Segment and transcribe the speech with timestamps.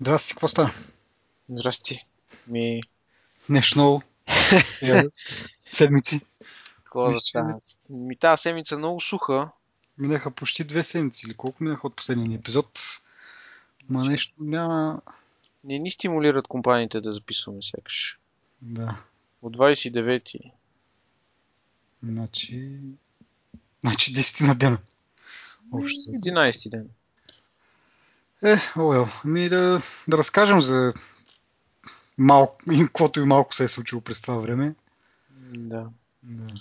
[0.00, 0.70] Здрасти, какво става?
[1.48, 2.06] Здрасти.
[2.48, 2.80] Ми,
[3.48, 4.02] Нещо ново?
[5.72, 6.20] Седмици.
[6.84, 7.60] какво да става?
[7.90, 9.50] Ми тази седмица е много суха.
[9.98, 12.80] Минаха почти две седмици или колко минаха от последния ни епизод.
[13.88, 15.00] Ма нещо няма...
[15.64, 18.20] Не ни стимулират компаниите да записваме сякаш.
[18.62, 19.00] Да.
[19.42, 20.52] От 29-ти.
[22.02, 22.78] Значи...
[23.80, 24.78] Значи 10 на дена.
[25.72, 25.98] Общо.
[25.98, 26.18] взето.
[26.18, 26.88] 11 ден.
[28.44, 29.06] Е, овел.
[29.24, 30.94] Ами да, да разкажем за
[32.18, 34.74] малко, каквото и малко се е случило през това време.
[35.40, 35.86] Да.
[36.22, 36.54] Да.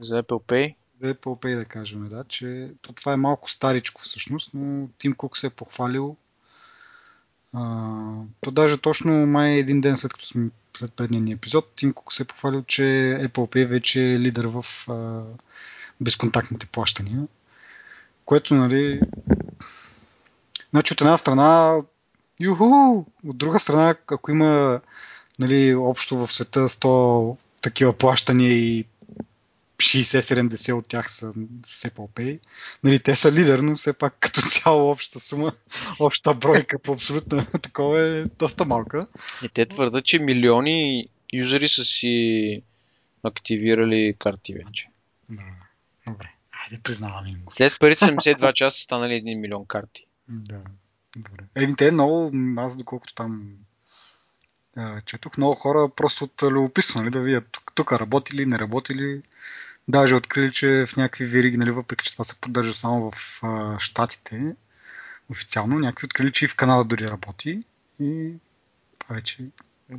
[0.00, 0.74] За Apple Pay.
[1.02, 5.14] За Apple Pay да кажем, да, че то това е малко старичко всъщност, но Тим
[5.14, 6.16] Кук се е похвалил.
[7.52, 11.92] А, то даже точно май един ден след като сме след предния ни епизод, Тим
[11.92, 12.82] Кук се е похвалил, че
[13.22, 15.22] Apple Pay вече е лидер в а,
[16.00, 17.26] безконтактните плащания.
[18.24, 19.00] Което, нали,
[20.72, 21.80] значи от една страна,
[22.40, 22.64] юху,
[23.26, 24.80] от друга страна, ако има
[25.38, 28.84] нали, общо в света 100 такива плащания и
[29.82, 32.38] 60-70 от тях са Apple Pay.
[32.84, 35.52] Нали, те са лидер, но все пак като цяло общата сума,
[36.00, 39.06] общата бройка по абсолютно такова е доста малка.
[39.44, 42.62] И те твърдат, че милиони юзери са си
[43.22, 44.88] активирали карти вече.
[45.28, 45.42] Да,
[46.06, 46.28] добре.
[46.50, 47.52] Хайде, признавам им го.
[47.56, 50.06] След първите 72 часа са станали 1 милион карти.
[50.32, 50.60] Да,
[51.16, 51.44] добре.
[51.54, 53.52] Еми, те много, аз доколкото там
[54.76, 58.58] а, четох, много хора просто от любопитство, нали, да видят тук, тук работи ли, не
[58.58, 59.22] работи ли.
[59.88, 63.78] Даже открили, че в някакви вериги, нали, въпреки че това се поддържа само в а,
[63.78, 64.56] Штатите,
[65.30, 67.62] официално, някакви открили, че и в Канада дори работи.
[68.00, 68.34] И
[68.98, 69.44] това вече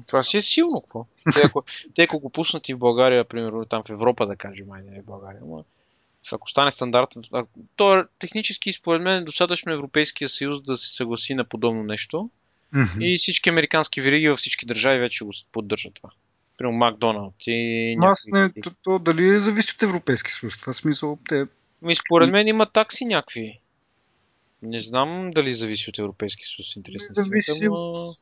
[0.08, 1.06] Това си е силно, какво?
[1.34, 1.64] Те ако,
[1.95, 5.02] те ако го пуснат и в България, примерно там в Европа, да кажем, айде не
[5.02, 5.64] в България, ама
[6.31, 7.09] ако стане стандарт,
[7.75, 12.30] то е технически според мен е достатъчно Европейския съюз да се съгласи на подобно нещо
[12.73, 13.02] Мгм.
[13.02, 16.09] и всички американски вериги във всички държави вече го поддържат това.
[16.57, 18.59] Примерно Макдоналд и Аз някакви.
[18.59, 20.58] не, то, то, дали зависи от Европейски съюз?
[20.58, 21.45] Това смисъл, те
[21.81, 23.59] Ми, според мен има такси някакви.
[24.61, 27.77] Не знам дали зависи от Европейския съюз, интересен Зависи свят, ама...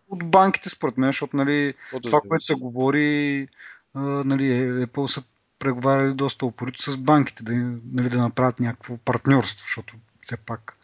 [0.10, 3.48] от банките, според мен, защото нали, това, което се говори,
[3.94, 4.44] а, нали,
[4.86, 5.24] Apple са
[5.62, 7.54] преговаряли доста упорито с банките, да,
[7.94, 10.78] нали, да направят някакво партньорство, защото все пак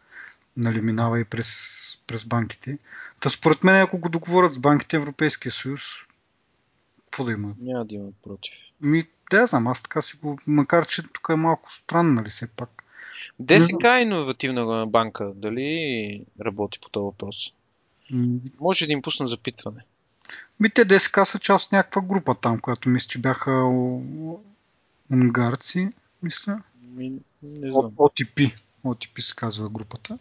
[0.57, 1.51] нали, минава и през,
[2.07, 2.77] през банките.
[3.19, 5.81] Та според мен, ако го договорят с банките, Европейския съюз,
[7.05, 7.53] какво да има?
[7.61, 8.53] Няма да имат против.
[8.81, 12.47] Ми, да, знам, аз така си го, макар че тук е малко странно, нали, все
[12.47, 12.83] пак.
[13.39, 15.31] ДСК е иновативна банка.
[15.35, 17.53] Дали работи по този въпрос?
[18.11, 19.81] М, Може да им пусна запитване.
[20.59, 23.51] Ми, те ДСК са част от някаква група там, която мисля, че бяха
[25.11, 25.89] унгарци,
[26.23, 26.61] мисля.
[26.81, 27.09] Ми,
[27.41, 27.91] не знам.
[27.91, 28.55] OTP.
[28.85, 30.17] OTP се казва групата.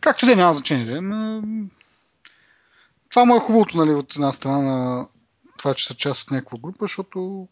[0.00, 0.84] Както да няма значение.
[0.84, 1.42] Да е, ма...
[3.10, 5.08] Това му е хубавото, нали, от една страна на
[5.58, 7.48] това, че са част от някаква група, защото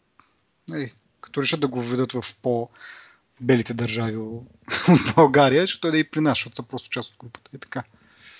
[0.69, 4.43] нали, като решат да го введат в по-белите държави от
[5.15, 7.51] България, ще той да и при нас, защото са просто част от групата.
[7.55, 7.83] И така.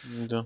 [0.05, 0.45] Да.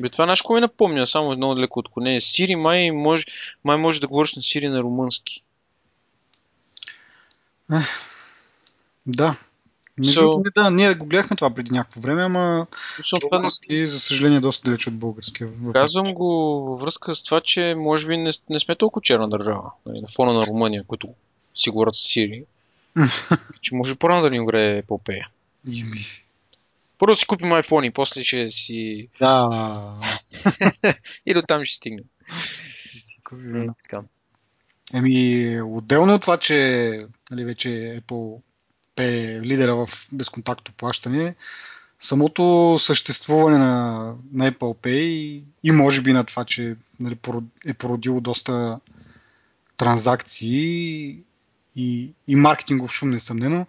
[0.00, 2.20] Бе, това нещо ми напомня, само едно леко отклонение.
[2.20, 3.24] Сири май може,
[3.64, 5.44] май може да говориш на Сири на румънски.
[9.06, 9.36] Да.
[9.98, 12.66] Между So- да, ние го гледахме това преди някакво време, ама
[13.24, 15.46] не- български, за съжаление, доста далеч от българския.
[15.48, 16.26] въпреки- Казвам го
[16.64, 19.70] във връзка с това, че може би не, не сме толкова черна държава.
[19.86, 21.08] Нали, на фона на Румъния, които
[21.54, 22.44] си говорят с Сири.
[23.62, 25.28] че може по-рано да ни огре епопея.
[25.70, 25.98] Ими,
[26.98, 29.08] Първо си купим iPhone и после ще си...
[29.20, 30.12] Да.
[31.26, 32.04] И до там ще стигнем.
[33.82, 34.02] Така.
[34.92, 36.98] Еми, отделно от това, че
[37.30, 38.42] нали, вече Apple
[38.96, 41.34] е лидера в безконтактно плащане,
[41.98, 47.18] самото съществуване на, на Apple Pay и, може би на това, че нали,
[47.66, 48.80] е породило доста
[49.76, 51.18] транзакции
[51.76, 53.66] и, и маркетингов шум, несъмнено.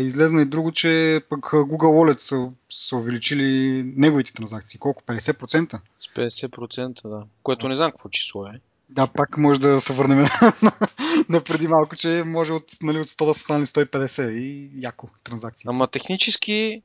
[0.00, 4.78] Излезна и друго, че пък Google Wallet са, са увеличили неговите транзакции.
[4.78, 5.02] Колко?
[5.02, 5.80] 50%?
[6.00, 7.24] С 50%, да.
[7.42, 8.60] Което не знам какво число е.
[8.90, 10.18] Да, пак може да се върнем
[11.28, 15.08] на, преди малко, че може от, нали, от 100 да са станали 150 и яко
[15.24, 15.68] транзакции.
[15.68, 16.82] Ама технически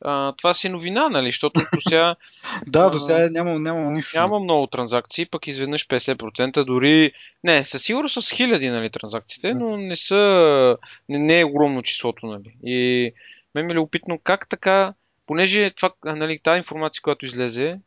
[0.00, 1.26] а, това си новина, нали?
[1.26, 2.14] Защото до сега
[2.66, 4.18] Да, до сега няма, няма нищо.
[4.18, 7.12] няма много транзакции, пък изведнъж 50%, дори...
[7.44, 10.76] Не, със сигурност с хиляди, нали, транзакциите, но не са...
[11.08, 12.56] Не, не е огромно числото, нали.
[12.64, 13.12] И
[13.54, 14.94] мен ми е любопитно как така,
[15.26, 17.78] понеже това, нали, тази информация, която излезе,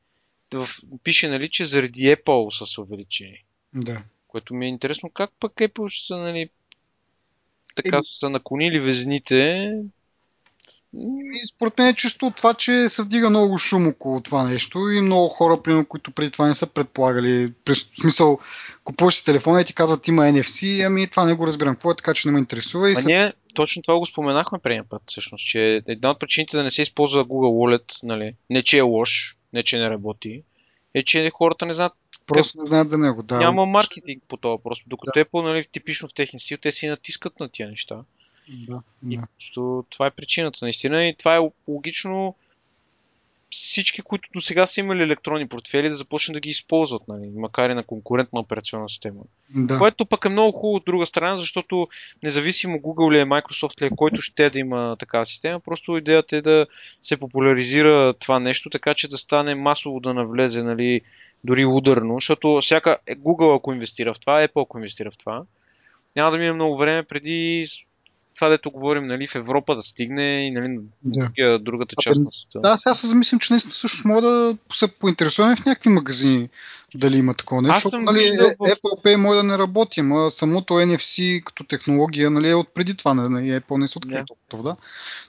[0.54, 0.70] в,
[1.04, 3.44] пише, нали, че заради Apple са се увеличени.
[3.74, 4.02] Да.
[4.28, 6.50] Което ми е интересно как пък Apple ще са, нали,
[7.76, 9.72] така Еми- са наклонили везните
[10.94, 15.02] И според мен е чисто това, че се вдига много шум около това нещо и
[15.02, 17.54] много хора, примерно, които преди това не са предполагали.
[17.70, 18.40] В смисъл,
[18.84, 21.76] купуваш си телефона и ти казват има NFC, ами това не го разбирам.
[21.76, 22.92] Какво е така, че не ме интересува.
[22.92, 23.06] И след...
[23.06, 26.82] ние точно това го споменахме предния път, всъщност, че една от причините да не се
[26.82, 30.44] използва Google Wallet, нали, не че е лош, не че не работи,
[30.94, 31.94] е, че хората не знаят
[32.28, 33.38] Просто не знаят за него, да.
[33.38, 34.90] Няма маркетинг по това просто.
[34.90, 35.26] Докато да.
[35.26, 38.04] Apple, нали, типично в техния стил, те си натискат на тия неща.
[38.50, 39.28] Да, И да.
[39.38, 41.06] просто това е причината, наистина.
[41.06, 42.36] И това е логично
[43.50, 47.70] всички, които до сега са имали електронни портфели, да започнат да ги използват, нали, макар
[47.70, 49.22] и на конкурентна операционна система.
[49.50, 49.78] Да.
[49.78, 51.88] Което пък е много хубаво от друга страна, защото
[52.24, 56.38] независимо Google ли е, Microsoft ли е, който ще да има такава система, просто идеята
[56.38, 56.66] е да
[57.02, 61.02] се популяризира това нещо, така че да стане масово да навлезе, нали,
[61.44, 65.44] дори ударно, защото всяка Google ако инвестира в това, Apple ако инвестира в това,
[66.16, 67.66] няма да мине много време преди
[68.40, 71.26] това, дето говорим нали, в Европа да стигне и нали, Да.
[71.26, 72.60] другия, другата част на света.
[72.60, 76.50] Да, аз се замислям, че наистина също мога да се поинтересуваме в някакви магазини
[76.96, 80.32] дали има такова нещо, защото нали, виждал е- Apple Pay може да не работи, ама
[80.32, 84.24] самото NFC като технология нали, е от преди това, нали, Apple не се откри Да.
[84.28, 84.76] толкова, да.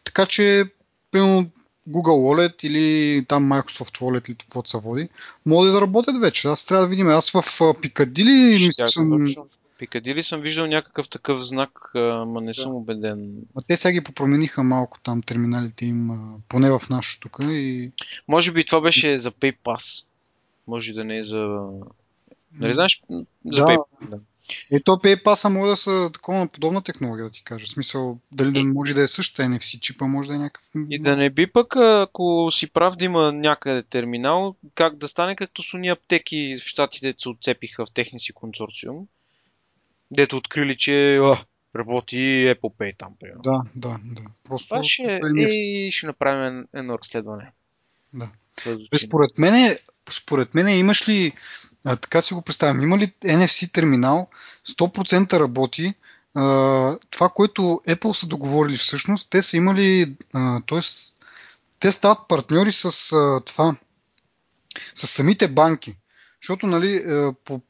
[0.05, 0.65] Така че,
[1.11, 1.51] примерно
[1.89, 2.03] Google
[2.49, 5.09] Wallet или там Microsoft Wallet или каквото се води,
[5.47, 6.49] могат да работят вече.
[6.49, 7.09] Аз трябва да видим.
[7.09, 9.35] Аз в а, Picadilly мисля, че съм...
[9.81, 13.33] Пикадили съм виждал някакъв такъв знак, ама не съм убеден.
[13.57, 16.11] А те сега ги попромениха малко там терминалите им,
[16.49, 17.39] поне в нашото тук.
[17.43, 17.91] И...
[18.29, 20.05] Може би това беше за PayPass.
[20.67, 21.69] Може да не е за...
[22.59, 23.03] Нали знаеш?
[23.11, 23.63] За Да.
[23.63, 24.19] PayPass, да.
[24.71, 27.67] И то PayPass може да са такова подобна технология, да ти кажа.
[27.67, 30.71] В смисъл, дали да може да е същата NFC чипа, може да е някакъв...
[30.91, 35.37] И да не би пък, ако си прав да има някъде терминал, как да стане
[35.37, 39.07] както с уния аптеки в щатите се отцепиха в техния си консорциум,
[40.11, 41.45] дето открили, че а,
[41.77, 42.17] работи
[42.55, 43.43] Apple Pay там, примерно.
[43.43, 44.23] Да, да, да.
[44.45, 44.69] Просто...
[44.69, 47.53] Това ще, е е, ще направим едно разследване.
[48.15, 48.31] Да.
[48.91, 49.77] Бе, Според мен,
[50.11, 51.33] според мен имаш ли,
[51.85, 54.29] а, така си го представям, има ли NFC терминал,
[54.69, 55.95] 100% работи,
[56.35, 60.15] а, това, което Apple са договорили всъщност, те са имали,
[60.69, 60.81] т.е.
[61.81, 63.77] те стават партньори с а, това,
[64.95, 65.97] с самите банки.
[66.43, 67.05] Защото, нали,
[67.45, 67.61] по,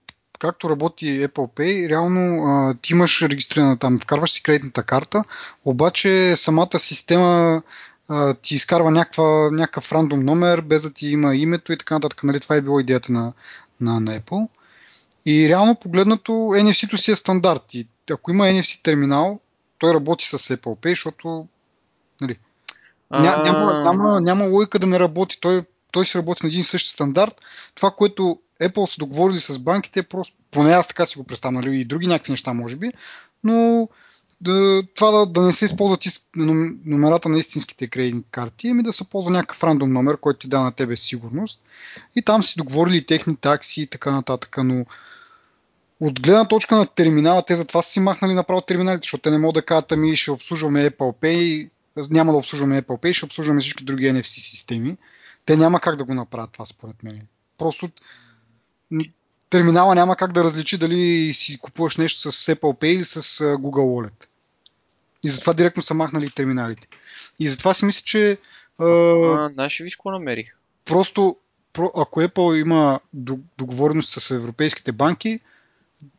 [0.40, 5.24] както работи Apple Pay, реално а, ти имаш регистрирана там, вкарваш си кредитната карта,
[5.64, 7.62] обаче самата система
[8.08, 12.24] а, ти изкарва някаква, някакъв рандом номер, без да ти има името и така нататък.
[12.24, 13.32] Нали, това е било идеята на,
[13.80, 14.48] на, на Apple.
[15.26, 17.74] И реално погледнато NFC-то си е стандарт.
[17.74, 19.40] И ако има NFC терминал,
[19.78, 21.46] той работи с Apple Pay, защото
[22.20, 22.38] нали,
[23.10, 25.40] А, няма, няма, няма логика да не работи.
[25.40, 25.62] Той,
[25.92, 27.34] той си работи на един и същи стандарт.
[27.74, 31.80] Това, което Apple са договорили с банките, просто, поне аз така си го представям, нали,
[31.80, 32.92] и други някакви неща, може би,
[33.44, 33.88] но
[34.40, 38.82] да, това да, да не се използват из, ном- номерата на истинските кредитни карти, ами
[38.82, 41.60] да се ползва някакъв рандом номер, който ти дава на тебе сигурност.
[42.16, 44.86] И там си договорили техни такси и така нататък, но
[46.00, 49.38] от гледна точка на терминала, те затова са си махнали направо терминалите, защото те не
[49.38, 51.70] могат да кажат, ами ще обслужваме Apple Pay,
[52.10, 54.96] няма да обслужваме Apple Pay, ще обслужваме всички други NFC системи.
[55.46, 57.20] Те няма как да го направят това, според мен.
[57.58, 57.90] Просто
[59.50, 64.10] терминала няма как да различи дали си купуваш нещо с Apple Pay или с Google
[64.10, 64.28] Wallet.
[65.24, 66.88] И затова директно са махнали терминалите.
[67.38, 68.38] И затова си мисля, че
[68.78, 70.56] а, виж какво намерих?
[70.84, 71.36] просто
[71.72, 75.40] про- ако Apple има до- договореност с европейските банки,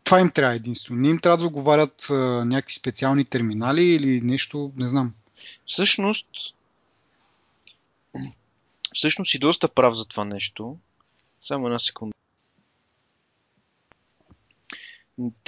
[0.04, 1.02] това им трябва единствено.
[1.02, 2.14] Не им трябва да договарят а,
[2.46, 5.14] някакви специални терминали или нещо, не знам.
[5.66, 6.28] Всъщност,
[8.94, 10.78] всъщност си доста прав за това нещо.
[11.42, 12.14] Само една секунда.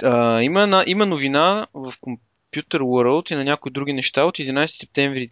[0.02, 4.66] А, има, една, има новина в Computer World и на някои други неща от 11
[4.66, 5.30] септември.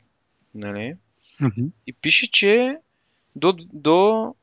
[0.54, 0.96] Нали?
[1.86, 2.76] И пише, че
[3.36, 4.34] до, до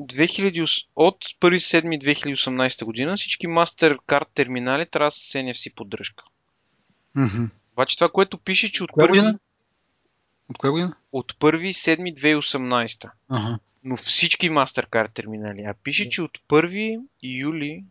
[0.00, 6.24] 2000, от 1.7.2018 година всички MasterCard терминали трябва да са с NFC поддръжка.
[7.14, 7.44] Мгм.
[7.72, 9.20] Обаче това, което пише, че от, Коя първи?
[10.50, 10.96] От коя година?
[11.12, 13.10] от 1.7.2018.
[13.28, 13.58] Ага.
[13.84, 15.62] Но всички MasterCard терминали.
[15.62, 17.84] А пише, че от 1 юли,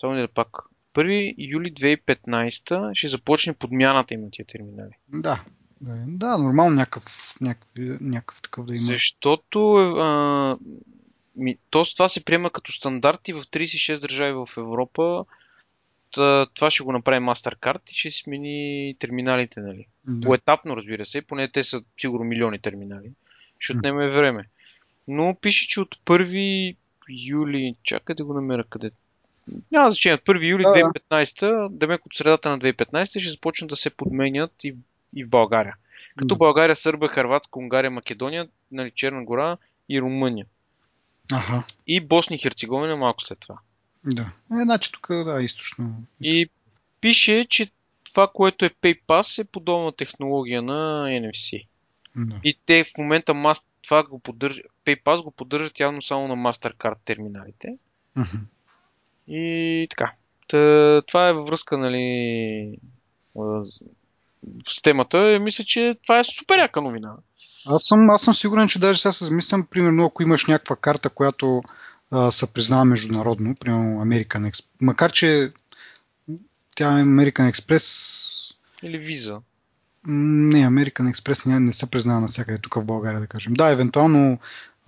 [0.00, 0.48] само да пак,
[0.94, 4.92] 1 юли 2015 ще започне подмяната им на тия терминали.
[5.08, 5.44] Да.
[5.80, 8.92] Да, да, нормално някакъв, някакъв, някакъв такъв да има.
[8.92, 10.58] Защото а,
[11.36, 15.24] ми, то, това се приема като стандарти в 36 държави в Европа.
[16.14, 19.86] Та, това ще го направи MasterCard и ще смени терминалите, нали?
[20.06, 20.26] Да.
[20.26, 23.12] Поетапно, разбира се, поне те са сигурно милиони терминали.
[23.58, 24.48] Ще отнеме време.
[25.08, 26.76] Но пише, че от 1
[27.08, 28.90] юли, чакай да го намеря къде.
[29.70, 30.78] Няма значение, от 1 юли Да, да.
[30.78, 34.74] 2015, демек от средата на 2015 ще започнат да се подменят и,
[35.16, 35.76] и в България.
[36.16, 36.36] Като.
[36.36, 39.56] България, Сърбия, Харватска, Унгария, Македония, нали, Черна гора
[39.88, 40.46] и Румъния.
[41.32, 43.58] Аха, И Босния и Херцеговина малко след това.
[44.04, 44.22] да.
[44.52, 45.94] Е, значи тук, да, източно.
[46.20, 46.48] И
[47.00, 47.70] пише, че
[48.04, 51.66] това, което е PayPass е подобна технология на NFC.
[52.16, 52.40] Да.
[52.44, 53.64] И те в момента мас...
[53.82, 57.76] това го поддържат, PayPass го поддържат явно само на MasterCard терминалите.
[58.16, 58.38] Мгм.
[59.30, 60.12] И така.
[60.48, 62.78] Та, това е във връзка, нали,
[64.68, 65.32] с темата.
[65.32, 67.14] И Мисля, че това е супер яка новина.
[67.66, 71.10] Аз съм, аз съм сигурен, че даже сега се замислям, примерно, ако имаш някаква карта,
[71.10, 71.62] която
[72.10, 75.52] а, се признава международно, примерно American Express, макар че
[76.74, 79.40] тя е American Express, Или виза.
[80.06, 83.54] не, American Express не, не се признава навсякъде тук в България, да кажем.
[83.54, 84.38] Да, евентуално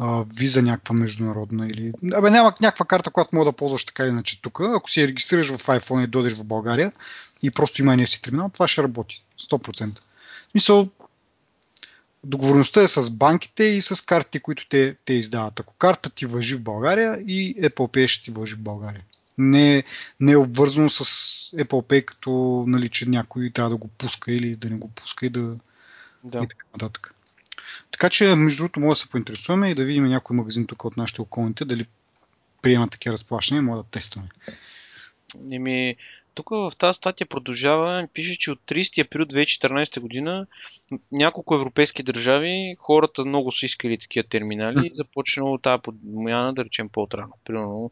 [0.04, 1.92] а, виза някаква международна или...
[2.14, 4.60] Абе, няма някаква карта, която мога да ползваш така иначе тук.
[4.60, 6.92] Ако си я регистрираш в iPhone и дойдеш в България
[7.42, 9.24] и просто има NFC терминал, това ще работи.
[9.40, 9.98] 100%.
[9.98, 10.88] В смисъл,
[12.24, 15.60] договорността е с банките и с картите, които те, те издават.
[15.60, 19.02] Ако карта ти въжи в България и Apple Pay ще ти въжи в България.
[19.38, 19.84] Не,
[20.20, 21.04] не е обвързано с
[21.56, 25.26] Apple Pay, като нали, че някой трябва да го пуска или да не го пуска
[25.26, 25.54] и да,
[26.24, 26.38] Да.
[26.38, 27.14] и така нататък.
[28.02, 30.96] Така че, между другото, може да се поинтересуваме и да видим някой магазин тук от
[30.96, 31.86] нашите околните, дали
[32.62, 34.28] приемат такива разплащания, може да тестваме.
[35.52, 35.96] Еми,
[36.34, 40.46] тук в тази статия продължава, пише, че от 30 април 2014 година
[41.12, 46.88] няколко европейски държави, хората много са искали такива терминали и започнало тази подмяна, да речем,
[46.88, 47.32] по-отрано.
[47.44, 47.90] Примерно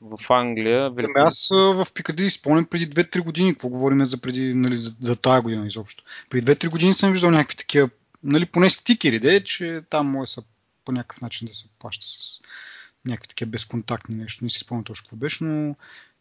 [0.00, 1.28] в Англия, Ами Великобритания.
[1.28, 5.42] аз в Пикади спомням преди 2-3 години, какво говорим за, преди, нали, за, за тая
[5.42, 6.04] година изобщо.
[6.30, 7.90] Преди 2-3 години съм виждал някакви такива,
[8.24, 10.42] нали, поне стикери, де, че там може са
[10.84, 12.40] по някакъв начин да се плаща с
[13.04, 14.44] някакви такива безконтактни нещо.
[14.44, 15.76] Не си спомням точно какво беше, но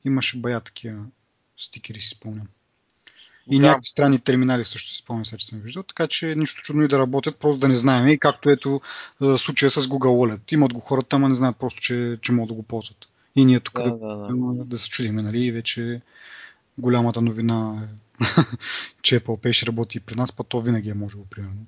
[0.06, 1.04] имаше бая такива
[1.58, 2.48] стикери, си спомням.
[3.50, 3.62] И Да.
[3.68, 6.88] някакви странни терминали също си спомням, сега, че съм виждал, така че нищо чудно и
[6.88, 8.08] да работят, просто да не знаем.
[8.08, 8.82] И както ето
[9.38, 10.54] случая с Google Wallet.
[10.54, 12.98] Имат го хората, ама не знаят просто, че, че могат да го ползват.
[13.36, 14.56] И ние тук Да, да, да, да.
[14.56, 15.40] да, да се чудиме, нали?
[15.40, 16.02] И вече
[16.78, 18.26] голямата новина е,
[19.02, 21.66] че Apple Pay ще работи и при нас, па то винаги е можело, примерно.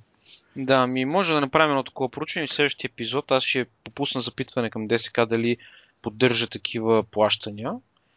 [0.55, 4.69] Да, ми може да направим едно такова проучване в следващия епизод аз ще попусна запитване
[4.69, 5.57] към ДСК дали
[6.01, 7.71] поддържа такива плащания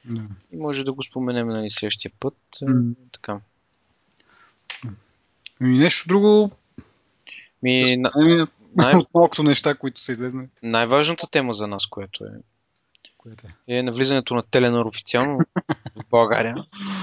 [0.04, 0.22] Да.
[0.52, 2.36] и може да го споменем нали, следващия път.
[2.62, 2.92] М.
[3.12, 3.40] Така.
[5.60, 6.50] И нещо друго,
[7.62, 10.48] Ми, на, ами, най- от малкото неща, които са излезнали.
[10.62, 12.28] най-важната тема за нас, което е,
[13.18, 13.78] Което е.
[13.78, 15.38] е навлизането на Теленор официално
[15.96, 16.54] в България.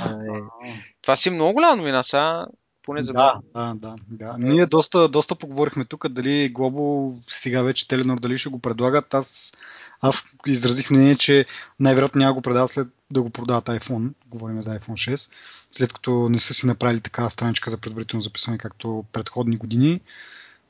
[0.05, 0.11] А,
[0.67, 2.45] е, това си много голяма новина, сега
[2.85, 4.35] поне да, Да, да, да, да.
[4.37, 9.13] Ние доста, доста поговорихме тук дали Глобо сега вече Теленор дали ще го предлагат.
[9.13, 9.53] Аз,
[10.01, 11.45] аз изразих мнение, че
[11.79, 14.09] най-вероятно няма го предават след да го продават iPhone.
[14.27, 15.31] Говорим за iPhone 6.
[15.71, 19.99] След като не са си направили такава страничка за предварително записване, както предходни години.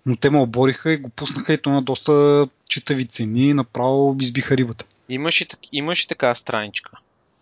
[0.05, 3.53] Но те ме обориха и го пуснаха и то на доста читави цени.
[3.53, 4.85] Направо избиха рибата.
[5.09, 6.91] Имаш и, так- имаш и такава страничка.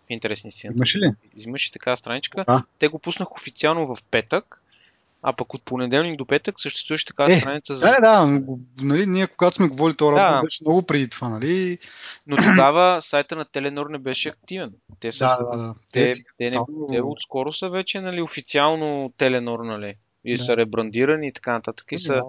[0.08, 0.66] Интересни си.
[0.66, 1.12] Имаш ли?
[1.36, 2.44] Имаш и такава страничка.
[2.48, 2.64] Да.
[2.78, 4.61] Те го пуснах официално в петък,
[5.22, 7.86] а пък от понеделник до петък съществуваше такава Е, страница за...
[7.86, 8.40] Да, да,
[8.82, 10.42] нали, ние когато сме говорили този разговор, Да.
[10.42, 11.78] беше много преди това, нали?
[12.26, 14.74] Но тогава сайта на Теленор не беше активен.
[15.00, 15.24] Те са...
[15.24, 15.74] Да, да, да.
[15.92, 16.56] Те, си- те, не,
[16.90, 19.94] те отскоро са вече нали, официално Теленор, нали?
[20.24, 20.42] И Да.
[20.44, 21.92] са ребрандирани и така нататък.
[21.92, 22.20] И са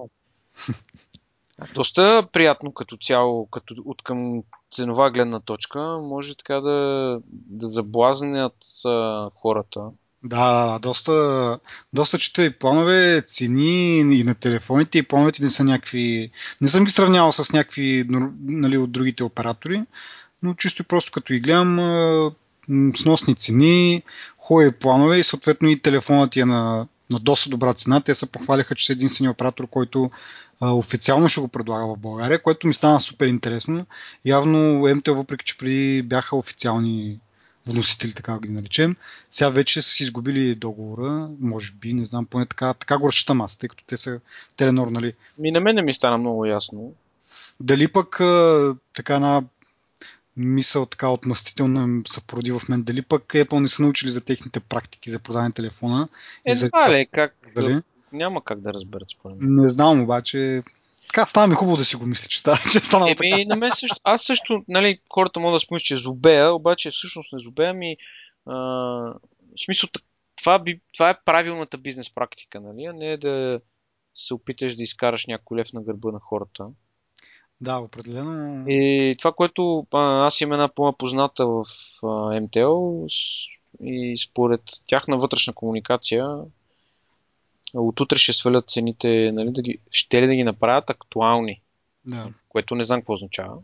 [1.75, 5.79] доста приятно като цяло, като от към ценова гледна точка.
[6.01, 9.81] Може така да, да заблазнят а, хората.
[10.23, 11.59] Да, доста,
[11.93, 16.31] доста чета и планове, цени и на телефоните и плановете не са някакви...
[16.61, 18.05] Не съм ги сравнявал с някакви
[18.43, 19.83] нали, от другите оператори,
[20.43, 21.79] но чисто и просто като ги гледам
[22.95, 24.03] сносни цени,
[24.39, 28.01] хубави планове и съответно и телефонът е на, на доста добра цена.
[28.01, 30.09] Те се похваляха, че са единствения оператор, който
[30.61, 33.85] официално ще го предлага в България, което ми стана супер интересно.
[34.25, 37.19] Явно МТО, въпреки че преди бяха официални
[37.67, 38.95] вносители, така да ги наречем,
[39.31, 43.41] сега вече са си изгубили договора, може би, не знам, поне така, така го разчитам
[43.41, 44.19] аз, тъй като те са
[44.57, 45.13] Теленор, нали.
[45.39, 46.93] Ми на мен не ми стана много ясно.
[47.59, 49.43] Дали пък а, така една
[50.37, 54.59] мисъл така отмъстителна се породи в мен, дали пък Apple не са научили за техните
[54.59, 56.07] практики за продаване на телефона.
[56.47, 56.67] и Е, за...
[56.67, 57.35] това ли, как...
[57.55, 57.81] Дали?
[58.11, 59.55] Няма как да разберат според мен.
[59.55, 60.63] Не знам, обаче
[61.07, 63.27] така става ми хубаво да си го мисля, че става, че е станало така.
[63.27, 66.91] Еми, на мен също, аз също, нали, хората могат да си помислят, че зубея, обаче
[66.91, 67.97] всъщност не зубея ми,
[68.45, 69.19] а, в
[69.65, 69.89] смисъл,
[70.35, 73.59] това, би, това е правилната бизнес практика, нали, а не да
[74.15, 76.67] се опиташ да изкараш някой лев на гърба на хората.
[77.61, 78.65] Да, определено.
[78.67, 81.65] И това, което а, аз имам една моя позната в
[82.03, 83.05] а, МТЛ
[83.83, 86.25] и според тяхна вътрешна комуникация
[87.73, 91.61] от утре ще свалят цените, нали, да ги, ще ли да ги направят актуални,
[92.05, 92.29] Да.
[92.49, 93.57] което не знам какво означава.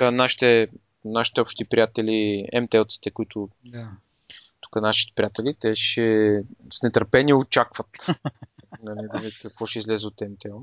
[0.00, 0.68] Нашите,
[1.04, 3.88] нашите общи приятели, МТЛците, които да.
[4.60, 7.86] тук нашите приятели, те ще с нетърпение очакват
[8.82, 10.58] нали, видят какво ще излезе от МТЛ.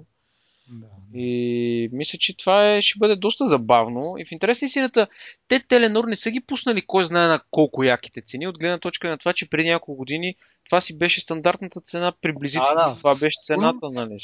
[0.70, 0.88] Да.
[1.20, 4.16] И мисля, че това е, ще бъде доста забавно.
[4.18, 5.08] И в интерес на истината,
[5.48, 9.10] те Теленор не са ги пуснали кой знае на колко яките цени, от гледна точка
[9.10, 12.76] на това, че преди няколко години това си беше стандартната цена приблизително.
[12.76, 12.96] А, да.
[12.96, 14.18] Това беше цената, нали?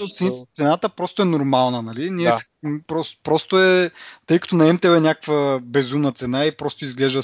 [0.55, 2.09] Цената просто е нормална, нали?
[2.09, 2.79] Ние Да.
[2.87, 3.91] просто, просто е,
[4.25, 7.21] тъй като на МТЛ е някаква безумна цена и просто изглежда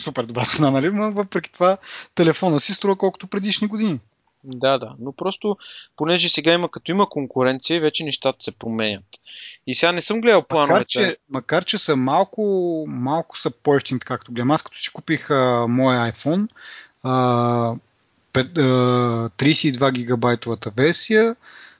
[0.00, 0.90] супер добра цена, нали?
[0.90, 1.76] Но въпреки това
[2.14, 4.00] телефона си струва колкото предишни години.
[4.44, 4.94] Да, да.
[4.98, 5.56] Но просто,
[5.96, 9.04] понеже сега има, като има конкуренция, вече нещата се променят.
[9.66, 10.86] И сега не съм гледал Макар плановете.
[10.88, 14.50] че, макар, че са малко, малко са по-ефтини, както гледам.
[14.50, 16.48] Аз като си купих а, моя iPhone,
[17.02, 17.74] а,
[18.32, 21.36] 32 гигабайтовата версия,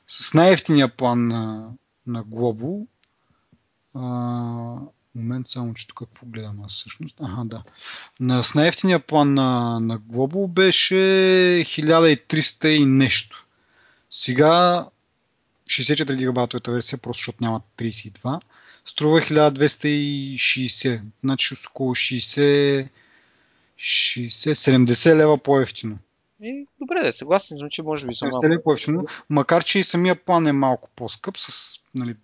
[0.06, 1.68] с най-ефтиния план на,
[2.06, 2.86] на Globo.
[5.14, 7.16] Момент само, че тук какво гледам аз всъщност.
[7.20, 7.62] Ага, да.
[8.20, 13.46] На, с най-ефтиния план на, на Globo беше 1300 и нещо.
[14.10, 14.86] Сега
[15.70, 18.40] 64 гигабайтовата версия, просто защото няма 32,
[18.84, 21.00] струва 1260.
[21.22, 22.88] Значи около 60,
[23.78, 25.98] 60-70 лева по-ефтино.
[26.42, 28.46] И, добре, да, съгласен съм, че може би са 70 малко.
[28.46, 32.14] лева по-ефтино, макар че и самия план е малко по-скъп, с, нали,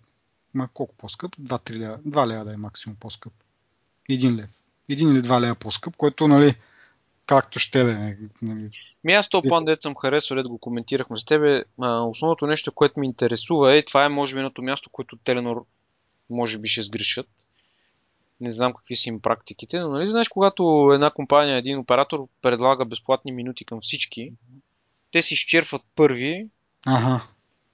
[0.53, 1.35] ма, колко по-скъп?
[1.35, 3.33] 2-3 лева, 2 лева да е максимум по-скъп.
[4.09, 4.49] 1 лев.
[4.89, 6.55] 1 или 2 лева по-скъп, което, нали,
[7.25, 8.17] както ще да е.
[8.41, 8.69] Нали,
[9.03, 11.63] Ми аз то план, дет съм харесал, дет го коментирахме с тебе.
[11.81, 15.65] А, основното нещо, което ме интересува е, това е може би едното място, което Теленор
[16.29, 17.29] може би ще сгрешат.
[18.41, 22.85] Не знам какви са им практиките, но нали знаеш, когато една компания, един оператор предлага
[22.85, 24.33] безплатни минути към всички,
[25.11, 26.47] те си изчерпват първи,
[26.85, 27.23] ага.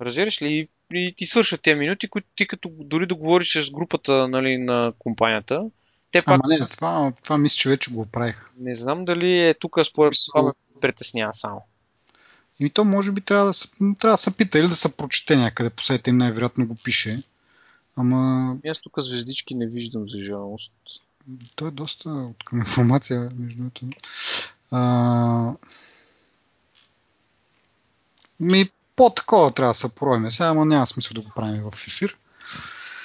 [0.02, 4.28] разбираш ли, и, ти свършат тези минути, които ти като дори да говориш с групата
[4.28, 5.70] нали, на компанията,
[6.12, 8.50] те пак Ама не, това, това мисля, че вече го оправих.
[8.58, 11.62] не знам дали е тук според Мисля, това ме притеснява само.
[12.60, 13.68] И то може би трябва да се,
[14.00, 17.24] трябва да се пита или да се прочете някъде по сайта им най-вероятно го пише.
[17.96, 20.72] Ама Ами Аз тук звездички не виждам за жалост.
[21.56, 23.88] то е доста от към информация между другото.
[24.72, 25.54] А...
[28.40, 32.18] Ми по-такова трябва да се поровиме сега, ама няма смисъл да го правим в ефир.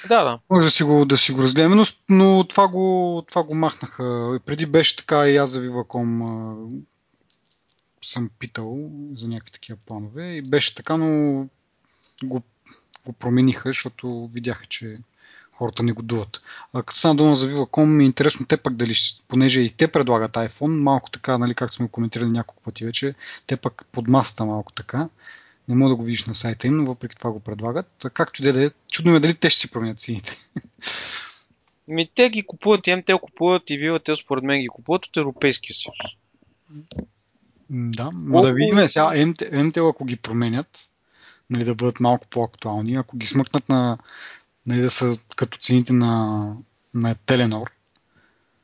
[0.07, 0.39] Да, да.
[0.49, 4.39] Може да си го, да си го разгледаме, но, но това, го, това го махнаха.
[4.45, 6.55] Преди беше така и аз за Viva.com а,
[8.05, 11.33] съм питал за някакви такива планове и беше така, но
[12.23, 12.41] го,
[13.05, 14.97] го промениха, защото видяха, че
[15.51, 16.41] хората не го дуват.
[16.73, 18.93] А като стана дума за Viva.com, ми е интересно те пък дали,
[19.27, 23.15] понеже и те предлагат iPhone, малко така, нали, как сме коментирали няколко пъти вече,
[23.47, 25.09] те пък под масата малко така.
[25.67, 28.05] Не мога да го видиш на сайта им, но въпреки това го предлагат.
[28.13, 30.37] Както и да е, чудно ме дали те ще си променят цените.
[31.87, 35.75] Ми те ги купуват, и МТЛ купуват и Vivatel според мен ги купуват от Европейския
[35.75, 35.97] съюз.
[37.69, 40.89] Да, Колко- да видим сега МТ, МТЛ, ако ги променят,
[41.49, 43.97] нали, да бъдат малко по-актуални, ако ги смъкнат на,
[44.67, 46.55] нали, да са като цените на,
[46.93, 47.71] на Теленор,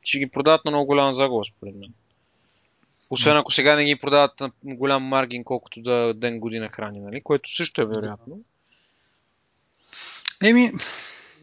[0.02, 1.94] Ще ги продават на много голяма загуба, според мен.
[3.10, 7.22] Освен ако сега не ги продават на голям маргин, колкото да ден година храни, нали?
[7.22, 8.40] Което също е вероятно.
[10.44, 10.72] еми,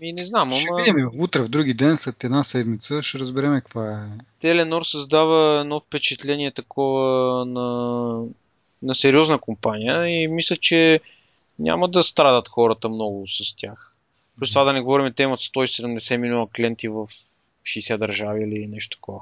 [0.01, 3.93] Ми не знам, ама видим, утре, в други ден, след една седмица, ще разберем каква
[3.93, 4.25] е.
[4.41, 8.19] Теленор създава едно впечатление такова на,
[8.83, 11.01] на сериозна компания и мисля, че
[11.59, 13.93] няма да страдат хората много с тях.
[14.39, 17.09] Плюс това да не говорим, те имат 170 милиона клиенти в
[17.65, 19.21] 60 държави или нещо такова.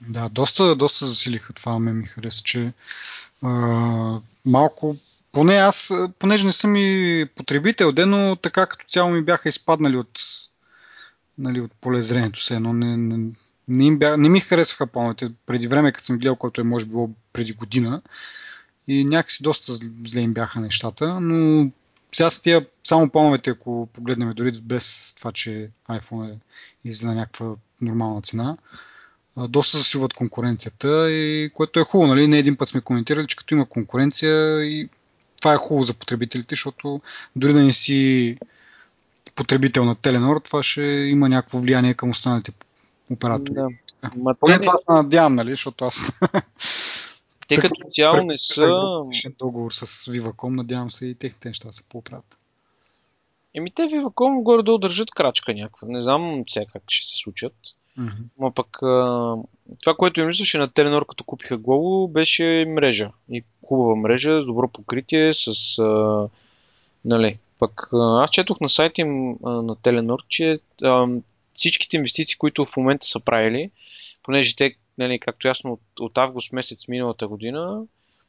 [0.00, 2.72] Да, доста, доста засилиха това, ме ми хареса, че
[3.42, 3.48] а,
[4.44, 4.96] малко,
[5.32, 9.96] поне аз, понеже не съм и потребител, де, но така като цяло ми бяха изпаднали
[9.96, 10.20] от,
[11.38, 13.30] нали, от полезрението се, но не, не,
[13.68, 15.32] не, им бя, не ми харесваха плановете.
[15.46, 18.02] Преди време, като съм гледал, което е може било преди година
[18.88, 21.70] и някакси доста зл- зле им бяха нещата, но
[22.12, 26.38] сега с тия само плановете, ако погледнем дори без това, че iPhone е
[26.84, 28.56] излиза на някаква нормална цена,
[29.36, 32.08] доста засилват конкуренцията, и, което е хубаво.
[32.08, 32.28] Нали?
[32.28, 34.88] Не един път сме коментирали, че като има конкуренция и
[35.40, 37.00] това е хубаво за потребителите, защото
[37.36, 38.36] дори да не си
[39.34, 42.52] потребител на Теленор, това ще има някакво влияние към останалите
[43.10, 43.54] оператори.
[43.54, 43.68] Да.
[44.16, 45.50] Ма Поне не- това се надявам, нали?
[45.50, 46.12] защото аз
[47.48, 48.66] те като цяло не са...
[49.38, 52.38] договор с Viva.com, надявам се и техните неща да се поправят.
[53.54, 55.88] Еми те Viva.com горе-долу държат крачка някаква.
[55.88, 57.54] Не знам сега как ще се случат.
[57.96, 58.22] Мгм.
[58.38, 58.86] Но пък а,
[59.80, 63.10] това, което им мислеше на Теленор, като купиха Глобо, беше мрежа.
[63.30, 65.78] И хубава мрежа, с добро покритие, с...
[65.78, 66.28] А,
[67.04, 67.38] нали.
[67.58, 71.06] Пък аз четох на сайта им а, на Теленор, че а,
[71.54, 73.70] всичките инвестиции, които в момента са правили,
[74.22, 77.82] понеже те, нали, както ясно, от, от август месец миналата година,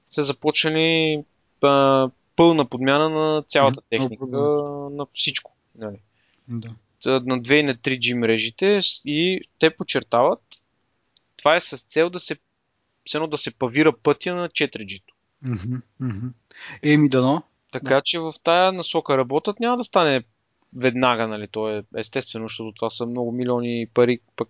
[0.10, 1.24] са започнали
[1.62, 4.26] а, пълна подмяна на цялата техника,
[4.92, 5.52] на всичко.
[5.78, 5.98] Нали
[6.48, 6.70] Да.
[7.06, 10.42] На 2 и на 3G мрежите и те подчертават,
[11.38, 12.36] това е с цел да се,
[13.16, 15.14] едно да се павира пътя на 4G-то.
[15.42, 15.76] Мгм.
[16.00, 16.28] Мгм.
[16.84, 17.44] Еми дано.
[17.72, 20.24] Така че в тая насока работят, няма да стане
[20.76, 24.50] веднага, нали, то е естествено, защото това са много милиони пари пък.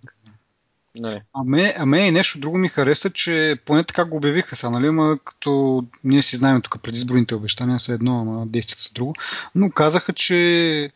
[0.96, 1.22] Нали.
[1.34, 4.70] А ме, а мен и нещо друго ми хареса, че поне така го обявиха сега,
[4.70, 9.14] нали, ма като ние си знаем тук предизборните обещания са едно, ама действията са друго,
[9.56, 10.92] но казаха, че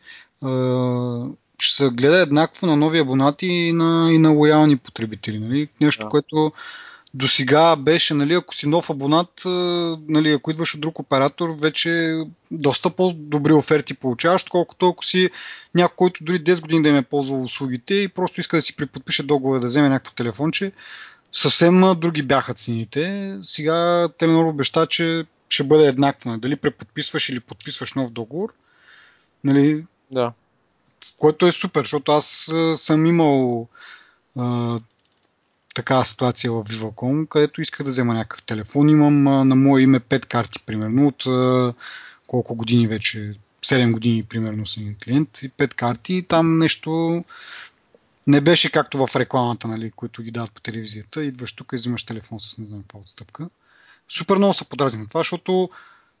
[1.62, 6.02] ще се гледа еднакво на нови абонати и на, и на лоялни потребители, нали, нещо,
[6.02, 6.08] Да.
[6.08, 6.52] което
[7.14, 9.42] до сега беше, нали, ако си нов абонат,
[10.08, 15.30] нали, ако идваш от друг оператор, вече доста по-добри оферти получаваш, колкото ако си
[15.74, 18.76] някой, който дори 10 години да им е ползвал услугите и просто иска да си
[18.76, 20.72] преподпише договора да вземе някакво телефонче,
[21.32, 23.36] съвсем други бяха цените.
[23.42, 26.30] Сега Теленор обеща, че ще бъде еднакво.
[26.30, 28.54] нали, Дали преподписваш или подписваш нов договор,
[29.44, 30.32] нали, Да.
[31.18, 33.68] Което е супер, защото аз съм имал
[34.38, 34.78] а,
[35.74, 38.88] такава ситуация в Viva.com, където исках да взема някакъв телефон.
[38.88, 41.24] Имам на мое име 5 карти, примерно, от
[42.26, 46.14] колко години вече, 7 години, примерно, съм клиент и 5 карти.
[46.14, 47.24] И там нещо
[48.26, 51.24] не беше както в рекламата, нали, които ги дават по телевизията.
[51.24, 53.48] Идваш тук и взимаш телефон с не знам каква отстъпка.
[54.08, 55.70] Супер много се подразних на това, защото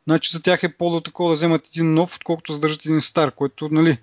[0.06, 3.68] значи, за тях е по-до такова да вземат един нов, отколкото задържат един стар, което,
[3.68, 3.98] нали,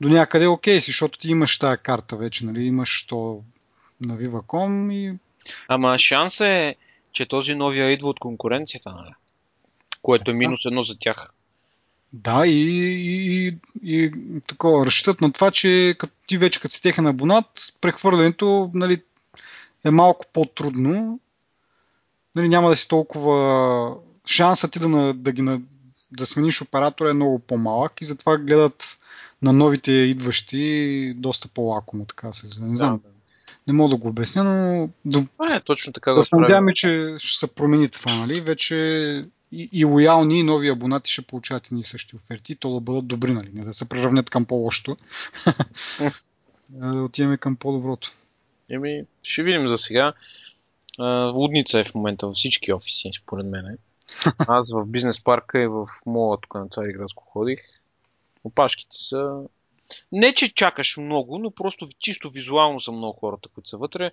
[0.00, 3.42] до някъде е окей си, защото ти имаш тази карта вече, нали, имаш то
[4.06, 5.18] на Viva.com и
[5.68, 6.76] Ама шанс е,
[7.12, 9.14] че този новия идва от конкуренцията, нали?
[10.02, 11.30] Което е минус едно за тях.
[12.12, 14.12] да, и, и, и, и
[14.48, 19.02] такова, разчитат на това, че като ти вече като си техен абонат, прехвърлянето нали,
[19.84, 21.20] е малко по-трудно.
[22.34, 23.96] Нали, няма да си толкова...
[24.26, 25.60] Шансът ти да, да, ги,
[26.12, 28.98] да смениш оператора е много по-малък и затова гледат
[29.42, 32.46] на новите идващи доста по-лакомо, така се.
[32.60, 33.10] Не знам, Да,
[33.66, 37.38] не мога да го обясня, но до, Това е точно така Да надяваме, че ще
[37.38, 38.40] се промени това, нали?
[38.40, 38.74] Вече
[39.52, 42.80] и, и лоялни, и нови абонати ще получават едни и същи оферти, и то да
[42.80, 43.50] бъдат добри, нали?
[43.54, 44.96] Не да се приравнят към по-лошото.
[46.80, 48.12] А да отиваме към по-доброто.
[48.70, 50.12] Еми, ще видим за сега.
[50.98, 53.78] А, лудница е в момента във всички офиси, според мен.
[54.38, 57.58] Аз в бизнес парка и в мола тук на Цариградско ходих.
[58.44, 59.42] Опашките са...
[60.12, 64.10] Не, че чакаш много, но просто чисто визуално са много хората, които са вътре.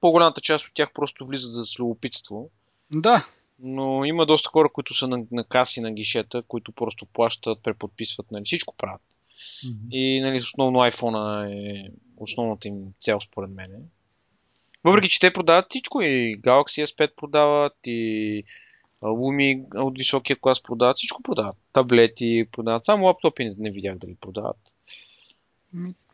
[0.00, 2.50] По-голямата част от тях просто влизат за любопитство.
[2.94, 3.26] Да,
[3.58, 8.30] Но има доста хора, които са на, на каси, на гишета, които просто плащат, преподписват,
[8.30, 9.02] нали, всичко правят.
[9.90, 13.88] И нали, основно iPhone е основната им цел според мен.
[14.84, 18.44] Въпреки, че те продават всичко и Galaxy S5 продават и
[19.02, 21.56] Lumi от високия клас продават, всичко продават.
[21.72, 24.74] Таблети продават, само лаптопи не, не видях дали продават.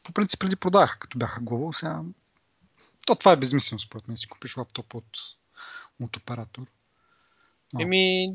[0.02, 2.02] По принцип преди продаваха, като бяха Global, сега...
[3.06, 5.18] То това е безмислено, според мен, си купиш лаптоп от,
[6.02, 6.66] от оператор.
[7.74, 7.82] А.
[7.82, 8.34] Еми,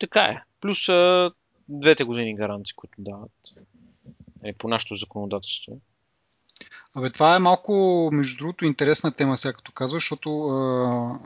[0.00, 0.42] така е.
[0.60, 1.30] Плюс а,
[1.68, 3.32] двете години гаранции, които дават.
[4.44, 5.80] Е, по нашето законодателство.
[6.94, 11.18] Абе, това е малко, между другото, интересна тема, сега като казваш, защото а,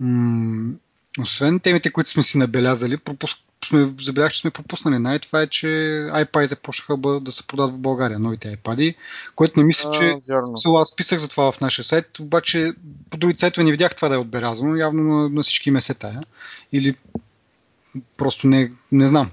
[0.00, 0.74] м-
[1.18, 3.38] освен темите, които сме си набелязали, пропуск...
[3.64, 4.98] сме, забелязах, че сме пропуснали.
[4.98, 5.66] Най- това е, че
[6.10, 8.94] iPad-ите почнаха да се продават в България, новите iPad,
[9.34, 10.16] което не мисля, че.
[10.54, 12.72] Село, аз писах за това в нашия сайт, обаче
[13.10, 15.94] по други сайтове не видях това да е отбелязано, явно на, на всички ме се
[15.94, 16.22] тая.
[16.72, 16.96] Или
[18.16, 19.30] просто не, не знам.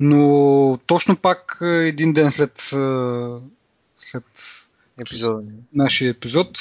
[0.00, 2.76] Но точно пак е, един ден след, е,
[3.98, 4.24] след
[5.00, 5.52] Епизода ни.
[5.72, 6.60] нашия епизод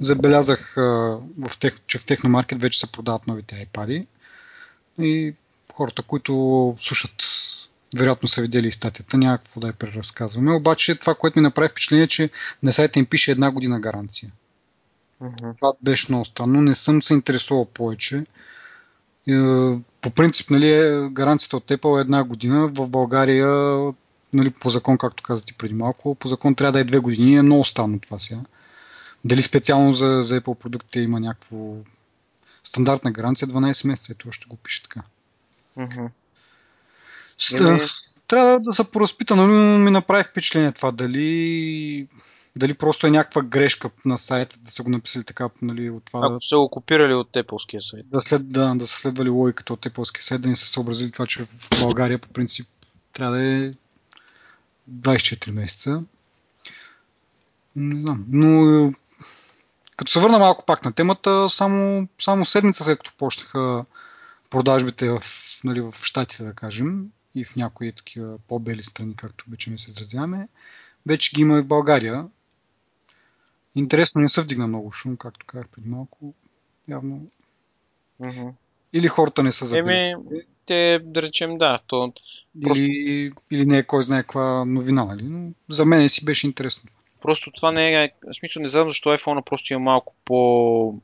[0.00, 4.06] забелязах, в тех, че в Техномаркет вече се продават новите iPad.
[4.98, 5.34] И
[5.74, 7.24] хората, които слушат,
[7.98, 10.52] вероятно са видели и статията, няма какво да я преразказваме.
[10.52, 12.30] Обаче това, което ми направи впечатление, е, че
[12.62, 14.32] на сайта им пише една година гаранция.
[15.20, 15.50] Мгм.
[15.60, 16.60] Това беше много странно.
[16.60, 18.24] Не съм се интересувал повече.
[20.00, 22.68] По принцип, нали, е- гаранцията от Apple е една година.
[22.68, 23.46] В България,
[24.34, 27.36] нали, по закон, както каза ти преди малко, по закон трябва да е две години.
[27.36, 28.40] Е много странно това сега.
[29.24, 31.76] Дали специално за, за Apple продуктите има някакво
[32.64, 34.12] стандартна гаранция 12 месеца.
[34.12, 35.02] Ето ще го пише така.
[37.38, 37.80] Ста, Еми-
[38.28, 39.46] Трябва да се поразпита, но
[39.78, 40.90] ми направи впечатление това.
[40.90, 42.08] Дали,
[42.56, 46.20] Дали просто е някаква грешка на сайта, да са го написали така, нали, от това.
[46.22, 48.06] Ако са го копирали от Apple сайт.
[48.10, 51.26] Да, след, да, да са следвали логиката от Apple сайт, да не са съобразили това,
[51.26, 52.68] че в България по принцип
[53.12, 53.72] трябва да е
[54.90, 56.02] 24 месеца.
[57.76, 58.24] Не знам.
[58.28, 58.92] Но
[59.96, 63.84] като се върна малко пак на темата, само, само седмица след като почнаха
[64.50, 65.22] продажбите в,
[65.64, 70.48] нали, в Штатите, да кажем, и в някои такива по-бели страни, както обичаме се изразяваме,
[71.06, 72.28] вече ги има и в България.
[73.74, 76.34] Интересно, не се вдигна много шум, както казах преди малко.
[76.88, 77.26] Явно.
[78.22, 78.52] Mm-hmm.
[78.92, 80.10] Или хората не са забили.
[80.10, 81.78] Еми, те, да речем, да.
[81.86, 82.12] То,
[82.62, 82.84] просто...
[82.84, 85.22] или, или не е кой знае каква новина, нали?
[85.22, 86.90] Но за мен си беше интересно.
[87.22, 88.12] Просто това не е...
[88.30, 91.00] В смисъл не знам защо iPhone просто има малко по...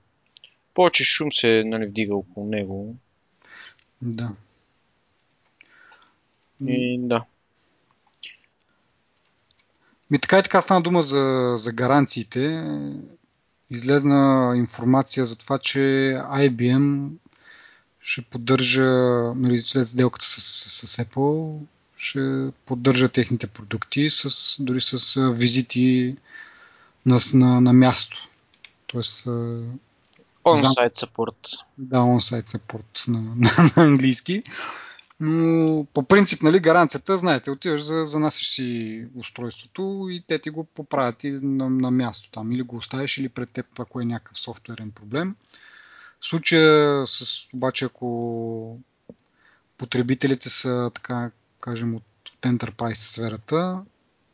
[0.74, 2.96] Повече шум се нали, вдига около него.
[4.02, 4.30] Да.
[6.66, 7.24] И да.
[10.10, 12.64] Ми така и така стана дума за, за гаранциите.
[13.70, 15.78] Излезна информация за това, че
[16.18, 17.10] IBM
[18.04, 18.84] ще поддържа,
[19.36, 20.40] нали, след сделката с,
[20.86, 21.60] с Apple,
[21.96, 26.16] ще поддържа техните продукти, с, дори с визити
[27.06, 28.28] на, на, на място.
[28.86, 29.26] Тоест,
[30.44, 31.64] On-site support.
[31.78, 34.42] Да, on-site support на, на, на английски.
[35.20, 40.64] Но по принцип, нали, гаранцията, знаете, отиваш, за, занасяш си устройството и те ти го
[40.64, 42.52] поправят и на, на място там.
[42.52, 45.34] Или го оставиш, или пред теб, ако е някакъв софтуерен проблем.
[46.24, 48.78] Случая с, обаче, ако
[49.78, 52.02] потребителите са, така кажем, от,
[52.34, 53.82] от Enterprise сферата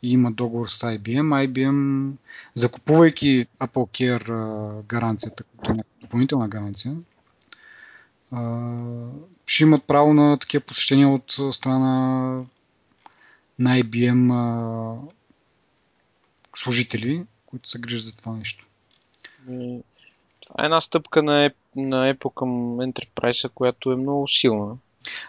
[0.03, 2.13] и има договор с IBM, IBM,
[2.55, 6.97] закупувайки Apple Care гаранцията, като е допълнителна гаранция,
[9.47, 11.89] ще имат право на такива посещения от страна
[13.59, 15.11] на IBM
[16.57, 18.67] служители, които се грижат за това нещо.
[20.41, 24.77] Това е една стъпка на, на Apple към Enterprise, която е много силна.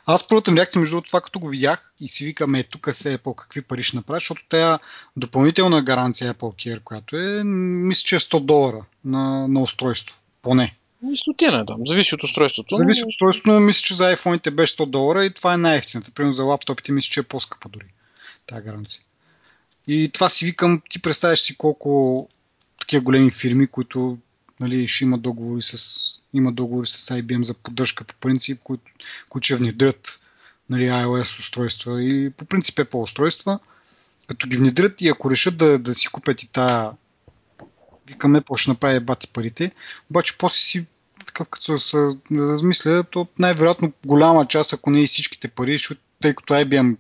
[0.05, 3.17] Аз първата ми реакция, между това, като го видях и си викам, е, тук се
[3.17, 4.79] Apple какви пари ще направят, защото тя
[5.17, 6.39] допълнителна гаранция Apple
[6.75, 10.71] Care, която е, мисля, че е 100 долара на, на устройство, поне.
[11.15, 12.77] Стотина е там, зависи от устройството.
[12.77, 16.11] Зависи от устройството, но мисля, че за iPhone беше 100 долара и това е най-ефтината.
[16.11, 17.85] Примерно за лаптопите мисля, че е по-скъпа дори.
[18.47, 19.01] Тая гаранция.
[19.87, 22.29] И това си викам, ти представяш си колко
[22.79, 24.17] такива големи фирми, които
[24.61, 28.83] нали, ще имат договори с, има договори с IBM за поддръжка по принцип, които,
[29.29, 30.19] които ще внедрят
[30.69, 32.03] нали, iOS устройства.
[32.03, 33.59] И по принцип по устройства,
[34.27, 36.91] като ги внедрят и ако решат да, да си купят и тая
[38.17, 39.71] към Apple ще направи бати парите,
[40.09, 40.85] обаче после си
[41.25, 41.97] такъв като се
[42.31, 45.77] размисля, то най-вероятно голяма част, ако не и всичките пари,
[46.21, 46.97] тъй като IBM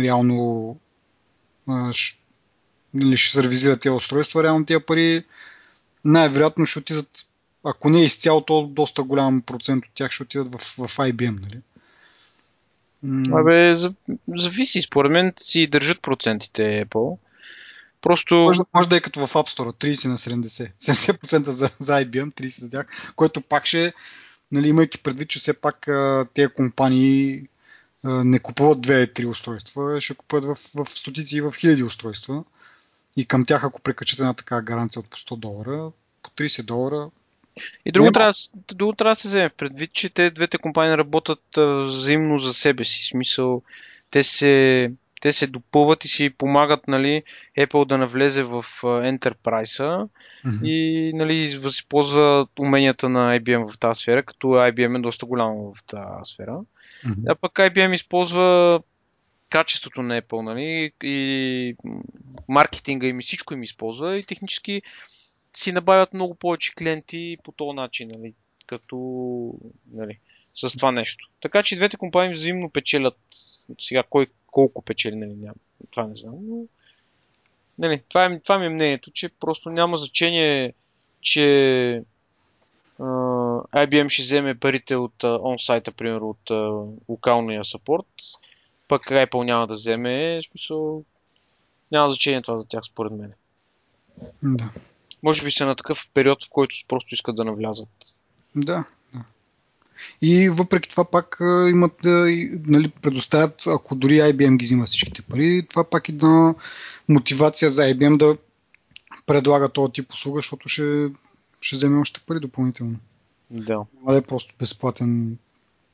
[0.00, 0.78] реално
[1.92, 2.18] ще,
[2.94, 5.24] нали, ще сервизира тези устройства, реално тези пари
[6.04, 7.26] най-вероятно ще отидат,
[7.64, 11.40] ако не изцяло, то доста голям процент от тях ще отидат в, в IBM.
[11.40, 11.60] Нали?
[13.32, 13.74] Абе,
[14.28, 14.82] зависи.
[14.82, 17.18] Според мен си държат процентите Apple.
[18.02, 18.34] Просто...
[18.34, 20.70] Може, може да е като в App Store, 30 на 70.
[20.80, 23.92] 70% за, за IBM, 30 за тях, което пак ще,
[24.52, 25.88] нали, имайки предвид, че все пак
[26.34, 27.42] тези компании
[28.04, 32.44] не купуват 2-3 устройства, ще купуват в, в стотици и в хиляди устройства.
[33.16, 35.90] И към тях, ако прекачате една така гаранция от по 100 долара,
[36.22, 37.10] по 30 долара.
[37.84, 38.32] И друго, трябва,
[38.74, 41.42] друго трябва да се вземе предвид, че те двете компании работят
[41.86, 43.02] взаимно за себе си.
[43.02, 43.62] В смисъл,
[44.10, 44.90] те се
[45.22, 47.22] те се допълват и си помагат нали,
[47.58, 50.08] Apple да навлезе в Enterprise
[50.46, 50.64] mm-hmm.
[50.64, 55.84] и нали, възползва уменията на IBM в тази сфера, като IBM е доста голямо в
[55.84, 56.60] тази сфера.
[57.06, 57.24] Mm-hmm.
[57.28, 58.80] А пък IBM използва
[59.52, 61.76] качеството на Apple нали, и
[62.48, 64.82] маркетинга им и всичко им използва и технически
[65.56, 68.34] си набавят много повече клиенти по този начин, нали,
[68.66, 68.96] като
[69.92, 70.18] нали,
[70.54, 71.28] с това нещо.
[71.40, 73.18] Така че двете компании взаимно печелят.
[73.78, 75.54] Сега кой колко печели, нали, няма,
[75.90, 76.64] това не знам, но
[77.78, 80.72] нали, това, е, това ми е мнението, че просто няма значение,
[81.20, 82.02] че
[83.72, 86.50] IBM ще вземе парите от онсайта, примерно от
[87.08, 88.06] локалния саппорт,
[88.92, 91.04] пък Apple няма да вземе, смисъл
[91.92, 93.32] няма значение това за тях според мен.
[94.42, 94.70] Да.
[95.22, 97.88] Може би са на такъв период, в който просто искат да навлязат.
[98.56, 98.84] Да,
[100.22, 101.36] и въпреки това пак
[101.70, 102.00] имат,
[102.66, 106.54] нали, предоставят, ако дори IBM ги взима всичките пари, това пак е на
[107.08, 108.36] мотивация за IBM да
[109.26, 111.10] предлага този тип услуга, защото ще,
[111.60, 112.98] ще вземе още пари допълнително.
[113.50, 113.74] Да.
[113.74, 115.38] Няма да е просто безплатен,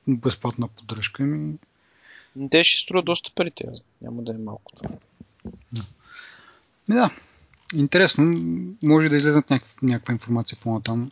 [0.09, 1.23] безплатна поддръжка.
[1.23, 1.55] Ми...
[2.51, 3.67] Те ще струва доста пари, тя.
[4.03, 4.73] няма да е малко.
[6.89, 7.11] Ми да,
[7.75, 8.25] интересно,
[8.83, 11.11] може да излезнат някаква, някаква информация по-натам,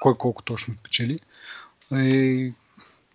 [0.00, 1.18] кой колко точно печели.
[1.92, 2.52] И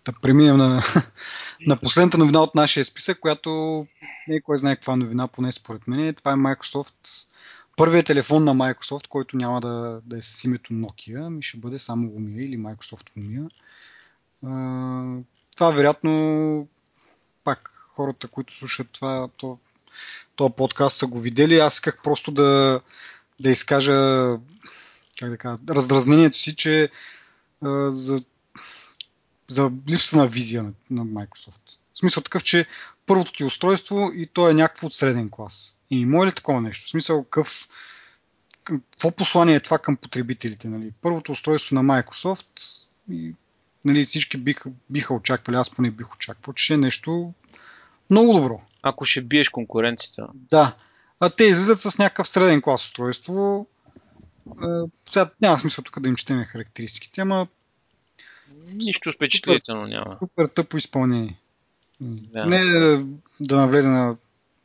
[0.04, 0.82] да преминем на,
[1.66, 3.86] на последната новина от нашия списък, която
[4.28, 6.14] не е кой знае каква новина, поне според мен.
[6.14, 7.26] Това е Microsoft.
[7.76, 11.78] Първият телефон на Microsoft, който няма да, да е с името Nokia, ми ще бъде
[11.78, 13.50] само Lumia или Microsoft Lumia.
[15.54, 16.68] Това вероятно
[17.98, 19.58] хората, които слушат това, то,
[20.36, 21.58] този подкаст са го видели.
[21.58, 22.80] Аз исках просто да,
[23.40, 23.94] да изкажа
[25.20, 26.90] как да кажа, раздразнението си, че
[27.62, 28.22] а, за,
[29.48, 31.78] за липса на визия на, на Microsoft.
[31.94, 32.66] В смисъл такъв, че
[33.06, 35.76] първото ти устройство и то е някакво от среден клас.
[35.90, 36.86] И има ли такова нещо?
[36.86, 37.68] В смисъл какъв
[38.64, 40.68] какво послание е това към потребителите?
[40.68, 40.92] Нали?
[41.02, 43.34] Първото устройство на Microsoft и
[43.84, 47.32] нали, всички биха, биха очаквали, аз поне бих очаквал, че е нещо
[48.10, 48.60] много добро.
[48.82, 50.28] Ако ще биеш конкуренцията.
[50.34, 50.76] Да.
[51.20, 53.66] А те излизат с някакъв среден клас устройство.
[55.10, 57.46] Сега няма смисъл тук да им четеме характеристиките, ама
[58.72, 60.16] Нищо впечатлително няма.
[60.18, 61.38] Супер тъпо изпълнение.
[62.00, 63.06] Да, не да,
[63.40, 64.16] да навлезе на...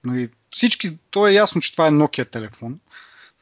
[0.05, 2.79] Нали, всички, то е ясно, че това е Nokia телефон,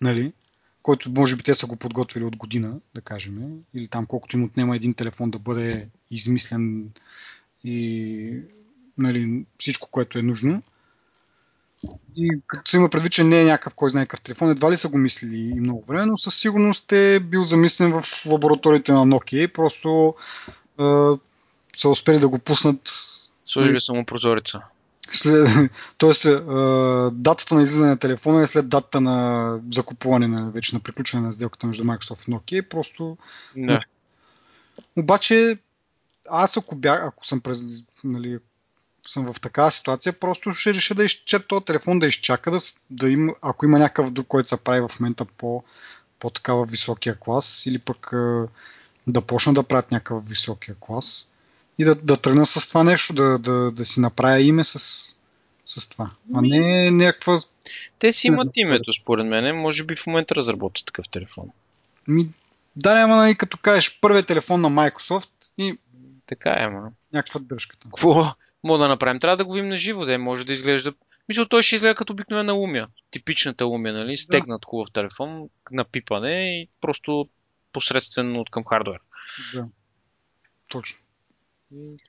[0.02, 0.34] нали,
[0.82, 4.44] който може би те са го подготвили от година, да кажем, или там колкото им
[4.44, 6.90] отнема един телефон да бъде измислен
[7.64, 8.42] и
[8.97, 10.63] нали, всичко, което е нужно.
[12.15, 14.77] И като се има предвид, че не е някакъв кой знае какъв телефон, едва ли
[14.77, 19.08] са го мислили и много време, но със сигурност е бил замислен в лабораториите на
[19.08, 20.15] Nokia и просто
[20.80, 20.84] е,
[21.77, 22.80] са успели да го пуснат.
[23.45, 24.62] Сложили само прозореца.
[25.12, 25.47] След,
[25.97, 26.36] тоест, е,
[27.12, 31.34] датата на излизане на телефона е след датата на закупуване на вече на приключване на
[31.34, 32.67] сделката между Microsoft и Nokia.
[32.69, 33.17] Просто.
[33.58, 33.82] Да.
[34.97, 35.58] Обаче,
[36.30, 37.62] аз ако, бях, ако съм през,
[38.04, 38.39] нали,
[39.08, 42.60] съм в такава ситуация, просто ще реша да изчет този телефон, да изчака, да,
[42.90, 45.64] да има, ако има някакъв друг, който се прави в момента по,
[46.20, 48.10] по такава високия клас, или пък
[49.08, 51.28] да почна да правят някакъв високия клас
[51.80, 54.80] и да, да тръгна с това нещо, да, да, да си направя име с,
[55.66, 56.12] с това.
[56.34, 57.38] А не някаква...
[58.00, 59.56] Те си имат името, според мен.
[59.56, 61.50] Може би в момента разработват такъв телефон.
[62.08, 62.30] Ми,
[62.76, 65.78] да, няма, нали, като кажеш първият телефон на Microsoft и
[66.26, 66.92] така е, ма.
[67.14, 67.88] Някаква дръжката.
[67.96, 69.19] Какво мога да направим?
[69.19, 70.93] Трябва да го видим на живо, да може да изглежда.
[71.30, 72.88] Мисля, той ще изгледа като обикновена умия.
[73.12, 74.17] Типичната умия, нали?
[74.17, 77.30] Стегнат хубав телефон, напипане и просто
[77.74, 79.00] посредствено от към хардвер.
[79.54, 79.67] Да.
[80.71, 81.00] Точно.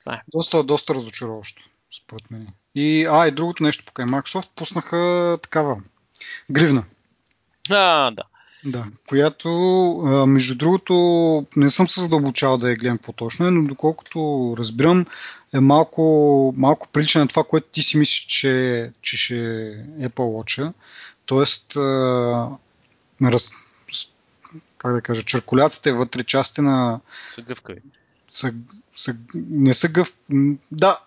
[0.01, 0.23] Това е.
[0.29, 1.62] Доста, доста разочароващо,
[1.99, 2.49] според мен.
[2.75, 5.83] И, а, и другото нещо покрай Microsoft пуснаха такава
[6.51, 6.85] гривна.
[7.71, 8.23] А, да.
[8.64, 9.51] Да, която,
[10.29, 10.94] между другото,
[11.57, 15.07] не съм се задълбочавал да я гледам какво точно е, но доколкото разбирам,
[15.53, 20.11] е малко, малко прилича на това, което ти си мислиш, че, че ще е Apple
[20.11, 20.72] Watch.
[21.27, 21.77] Тоест,
[23.22, 23.51] раз,
[24.79, 27.01] как да кажа, черкуляците вътре, части на...
[27.35, 27.81] Са гъвкави.
[28.31, 28.55] Са,
[28.96, 30.12] са, не са гъв...
[30.72, 31.01] Да,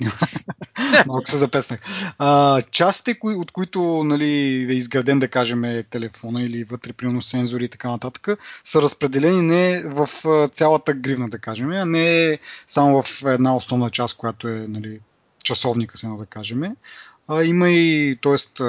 [1.06, 1.80] Малко се запеснах.
[2.18, 4.24] А, частите, кои, от които нали,
[4.70, 9.82] е изграден, да кажем, телефона или вътре, примерно, сензори и така нататък, са разпределени не
[9.84, 10.08] в
[10.54, 15.00] цялата гривна, да кажем, а не само в една основна част, която е нали,
[15.44, 16.76] часовника, се да кажем.
[17.28, 18.62] А, има и, т.е.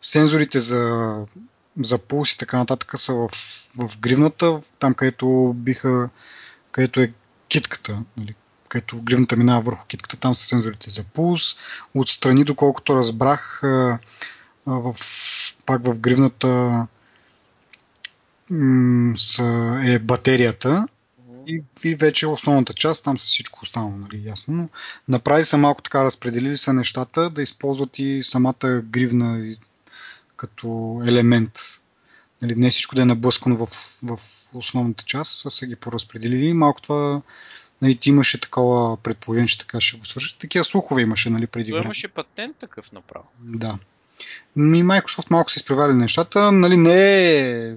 [0.00, 1.14] сензорите за,
[1.80, 3.28] за пулс и така нататък са в,
[3.78, 6.08] в гривната, там където биха,
[6.72, 7.12] където е
[7.48, 8.34] китката, нали,
[8.68, 11.56] където гривната минава върху китката, там са сензорите за пулс.
[11.94, 13.60] Отстрани, доколкото разбрах,
[14.66, 14.96] в,
[15.66, 16.86] пак в гривната
[19.84, 20.86] е батерията
[21.46, 24.54] и, и вече основната част, там са всичко останало, нали, ясно.
[24.54, 24.68] Но
[25.08, 29.54] направи са малко така, разпределили са нещата, да използват и самата гривна
[30.36, 31.52] като елемент.
[32.42, 33.66] Нали, не всичко да е наблъскано в,
[34.02, 34.18] в
[34.54, 36.52] основната част, са ги поразпределили.
[36.52, 37.22] Малко това
[37.82, 40.38] Нали, ти имаше такова предположение, че така ще го свърши.
[40.38, 41.84] Такива слухове имаше нали, преди време.
[41.84, 43.26] имаше патент такъв направо.
[43.40, 43.78] Да.
[44.56, 46.52] Ми Microsoft малко се изпревали нещата.
[46.52, 47.76] Нали, не е...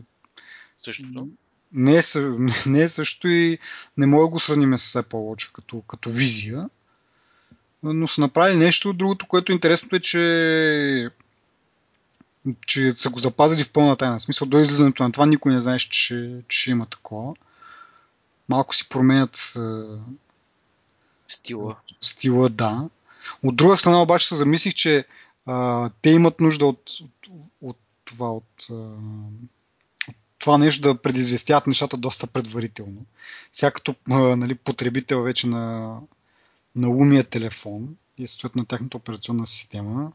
[0.83, 1.27] Същото?
[1.73, 2.01] Не е,
[2.65, 3.57] не е също и
[3.97, 6.69] не мога да го сравним с Apple Watch като, като визия.
[7.83, 8.93] Но са направили нещо.
[8.93, 11.09] Другото, което е интересното е, че
[12.65, 14.19] че са го запазили в пълна тайна.
[14.19, 17.33] В смисъл, до излизането на това никой не знаеше, че, че има такова
[18.49, 19.57] малко си променят
[21.27, 21.75] стила.
[22.01, 22.89] Стила, да.
[23.43, 25.05] От друга страна обаче се замислих, че
[25.45, 27.29] а, те имат нужда от, от,
[27.61, 28.73] от това, от, а,
[30.07, 33.05] от това нещо да предизвестяват нещата доста предварително.
[33.51, 35.95] Сега като нали, потребител вече на,
[36.75, 40.11] на умия телефон и съответно на тяхната операционна система,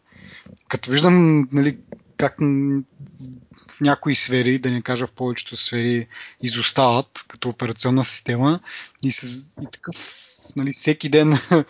[0.69, 1.79] като виждам нали,
[2.25, 2.41] как
[3.71, 6.07] в някои сфери, да не кажа в повечето сфери,
[6.43, 8.61] изостават като операционна система
[9.03, 11.39] и, с, и такъв нали, всеки ден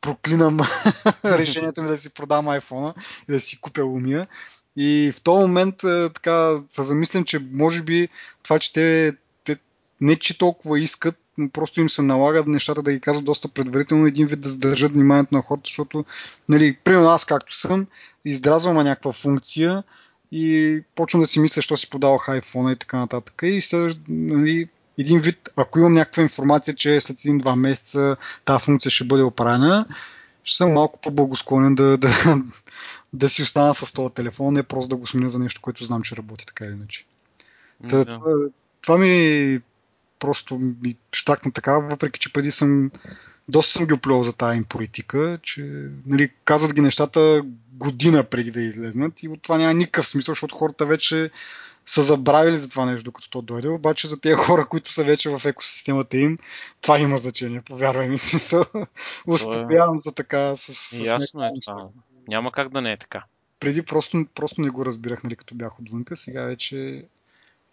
[0.00, 0.58] проклинам
[1.24, 2.94] решението ми да си продам iPhone
[3.28, 4.26] и да си купя Lumia.
[4.76, 5.74] И в този момент
[6.14, 8.08] така се замислям, че може би
[8.42, 9.12] това, че те
[10.00, 14.06] не че толкова искат, но просто им се налага нещата да ги казват доста предварително,
[14.06, 16.04] един вид да задържат вниманието на хората, защото,
[16.48, 17.86] нали, примерно аз както съм,
[18.24, 19.82] издразвам някаква функция
[20.32, 23.40] и почвам да си мисля, що си подавах iPhone и така нататък.
[23.42, 24.68] И след, нали,
[24.98, 29.86] един вид, ако имам някаква информация, че след един-два месеца тази функция ще бъде оправена,
[30.44, 32.42] ще съм малко по-благосклонен да, да,
[33.12, 36.02] да си остана с този телефон, не просто да го сменя за нещо, което знам,
[36.02, 37.04] че работи така или иначе.
[37.80, 38.20] Да.
[38.82, 39.60] Това ми
[40.26, 42.90] просто ми штакна така, въпреки че преди съм
[43.48, 48.50] доста съм ги оплювал за тази им политика, че нали, казват ги нещата година преди
[48.50, 51.30] да излезнат и от това няма никакъв смисъл, защото хората вече
[51.86, 55.30] са забравили за това нещо, докато то дойде, обаче за тези хора, които са вече
[55.30, 56.38] в екосистемата им,
[56.80, 58.64] това има значение, повярвай ми смисъл.
[59.26, 61.88] Успокоявам се така с, с Ясно е това.
[62.28, 63.24] Няма как да не е така.
[63.60, 67.04] Преди просто, просто не го разбирах, нали, като бях отвънка, сега вече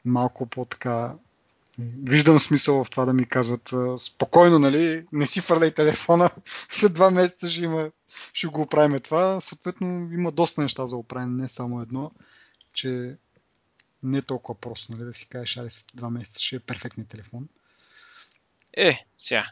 [0.06, 1.14] малко по-така
[1.80, 6.30] виждам смисъл в това да ми казват спокойно, нали, не си фърляй телефона,
[6.70, 7.92] след два месеца ще, има,
[8.34, 9.42] ще го оправим това.
[9.42, 12.12] Съответно има доста неща за оправяне, не само едно,
[12.74, 13.16] че
[14.04, 17.10] не е толкова просто, нали, да си кажеш, али след два месеца ще е перфектният
[17.10, 17.48] телефон.
[18.78, 19.52] Е, сега.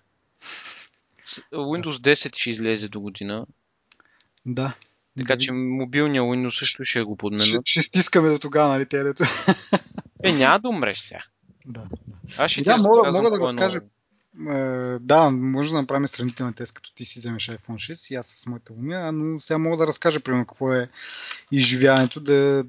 [1.53, 3.45] Windows 10 ще излезе до година.
[4.45, 4.73] Да.
[5.17, 7.63] Така че мобилния Windows също ще го подменят.
[7.65, 9.23] Ще, ще стискаме до тогава, нали, те дето.
[10.23, 11.23] Е, няма да умреш сега.
[11.65, 11.89] Да.
[12.37, 13.81] Аз ще да, мога, мога да го кажа.
[14.49, 18.27] Е, да, може да направим сравнителен тест, като ти си вземеш iPhone 6 и аз
[18.27, 20.89] с моята умия, но сега мога да разкажа, примерно, какво е
[21.51, 22.63] изживяването да,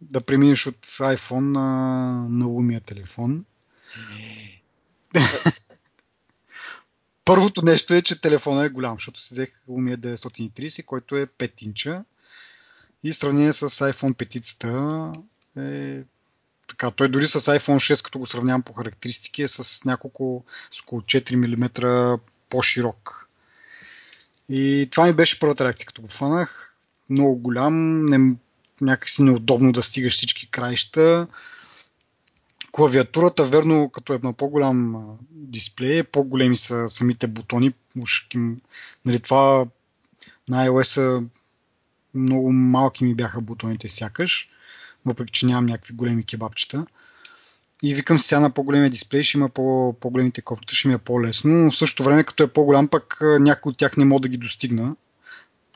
[0.00, 1.66] да преминеш от iPhone на,
[2.28, 3.44] на умия телефон.
[7.24, 11.62] Първото нещо е, че телефонът е голям, защото си взех Lumia 930, който е 5
[11.62, 12.04] инча.
[13.04, 15.22] И в сравнение с iPhone 5
[15.56, 16.04] е
[16.70, 20.80] така, той дори с iPhone 6, като го сравнявам по характеристики, е с няколко, с
[20.80, 22.18] около 4 мм
[22.50, 23.28] по-широк.
[24.48, 26.76] И това ми беше първата реакция, като го фанах.
[27.10, 28.36] Много голям, не,
[28.80, 31.26] някакси неудобно да стигаш всички краища.
[32.72, 37.72] Клавиатурата, верно, като е на по-голям дисплей, по-големи са самите бутони.
[39.04, 39.66] нали, това
[40.48, 41.24] на iOS
[42.14, 44.48] много малки ми бяха бутоните сякаш
[45.06, 46.86] въпреки че нямам някакви големи кебабчета.
[47.82, 51.50] И викам сега на по-големия дисплей ще има по- по-големите копчета, ще ми е по-лесно,
[51.50, 54.36] но в същото време като е по-голям пък някой от тях не мога да ги
[54.36, 54.96] достигна,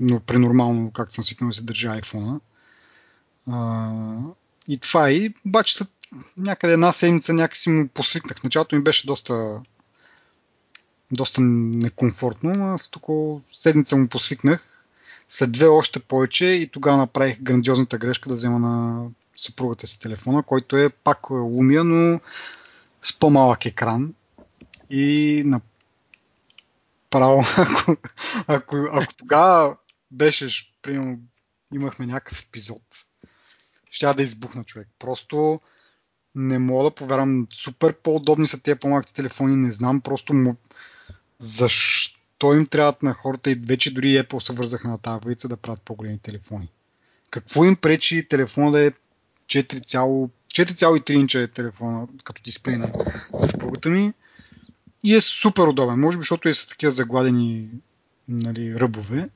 [0.01, 2.41] но при нормално, както съм свикнал да се държа iPhone.
[3.51, 3.91] А,
[4.68, 5.29] и това е.
[5.47, 5.89] Обаче след
[6.37, 8.45] някъде една седмица някакси му посвикнах.
[8.45, 9.61] Началото ми беше доста
[11.12, 14.74] доста некомфортно, а след около седмица му посвикнах
[15.29, 20.43] след две още повече и тогава направих грандиозната грешка да взема на съпругата си телефона,
[20.43, 22.20] който е пак Lumia, но
[23.03, 24.14] с по-малък екран.
[24.91, 25.61] И на
[27.11, 27.97] право, ако,
[28.47, 29.77] ако, ако тогава
[30.11, 31.18] беше, примерно,
[31.75, 32.83] имахме някакъв епизод,
[33.91, 34.89] ще да избухна човек.
[34.99, 35.61] Просто
[36.35, 37.47] не мога да повярвам.
[37.55, 40.57] Супер по-удобни са тези по-малките телефони, не знам просто
[41.39, 45.49] защо то им трябват на хората и вече дори Apple се вързаха на тази вица
[45.49, 46.68] да правят по-големи телефони.
[47.30, 48.90] Какво им пречи телефона да е
[49.47, 52.92] 4,3 инча е телефона като дисплей на
[53.42, 54.12] съпругата ми
[55.03, 56.01] и е супер удобен.
[56.01, 57.68] Може би, защото е с такива загладени
[58.28, 59.26] нали, ръбове.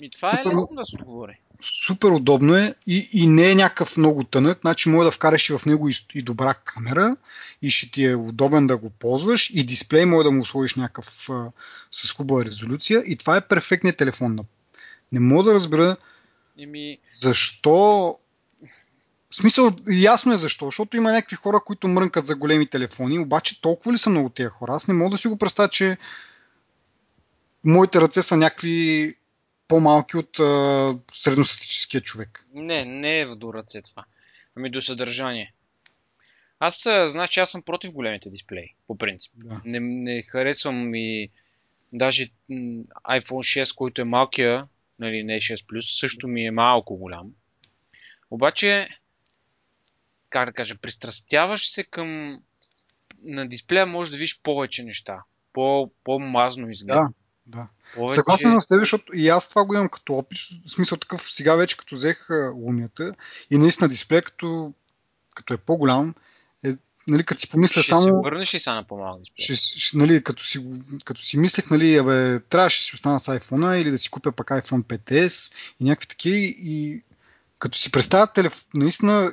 [0.00, 3.96] И това е лесно да се отговори супер удобно е и, и не е някакъв
[3.96, 7.16] много тънък, значи може да вкараш и в него и, и добра камера
[7.62, 9.50] и ще ти е удобен да го ползваш.
[9.54, 11.46] И дисплей може да му сложиш някакъв а,
[11.92, 13.02] с хубава резолюция.
[13.06, 14.38] И това е перфектният телефон.
[15.12, 15.96] Не мога да разбера
[16.58, 16.98] Еми...
[17.22, 18.18] защо?
[19.30, 23.60] В смисъл, ясно е защо, защото има някакви хора, които мрънкат за големи телефони, обаче
[23.60, 24.72] толкова ли са много тези хора?
[24.74, 25.98] Аз не мога да си го представя, че
[27.64, 29.14] моите ръце са някакви
[29.68, 32.46] по-малки от а, средностатическия човек.
[32.54, 34.04] Не, не е в до ръце това.
[34.56, 35.52] Ами до съдържание.
[36.58, 39.32] Аз, значи, аз съм против големите дисплеи, по принцип.
[39.36, 39.60] Да.
[39.64, 41.30] Не, не харесвам и
[41.92, 42.30] даже
[43.04, 47.32] iPhone 6, който е малкия, нали, не е 6+, също ми е малко голям.
[48.30, 48.88] Обаче,
[50.30, 52.40] как да кажа, пристрастяваш се към
[53.22, 55.22] на дисплея може да видиш повече неща.
[55.52, 57.08] По, по-мазно изглежда.
[57.46, 57.68] Да, да.
[57.96, 58.14] Повече...
[58.14, 60.38] Съгласен съм с теб, защото и аз това го имам като опит.
[60.66, 63.14] В смисъл такъв, сега вече като взех лумията
[63.50, 64.72] и наистина дисплей, като,
[65.34, 66.14] като е по-голям,
[66.64, 66.72] е,
[67.08, 68.06] нали, като си помисля ще само...
[68.06, 69.56] Ще върнеш ли сега на по-малък дисплей?
[69.56, 70.64] Ще, ще, нали, като, си,
[71.04, 74.32] като си мислех, нали, абе, трябваше да си остана с iPhone или да си купя
[74.32, 77.02] пак iPhone 5S и някакви такива и
[77.58, 79.32] като си представя телефон, наистина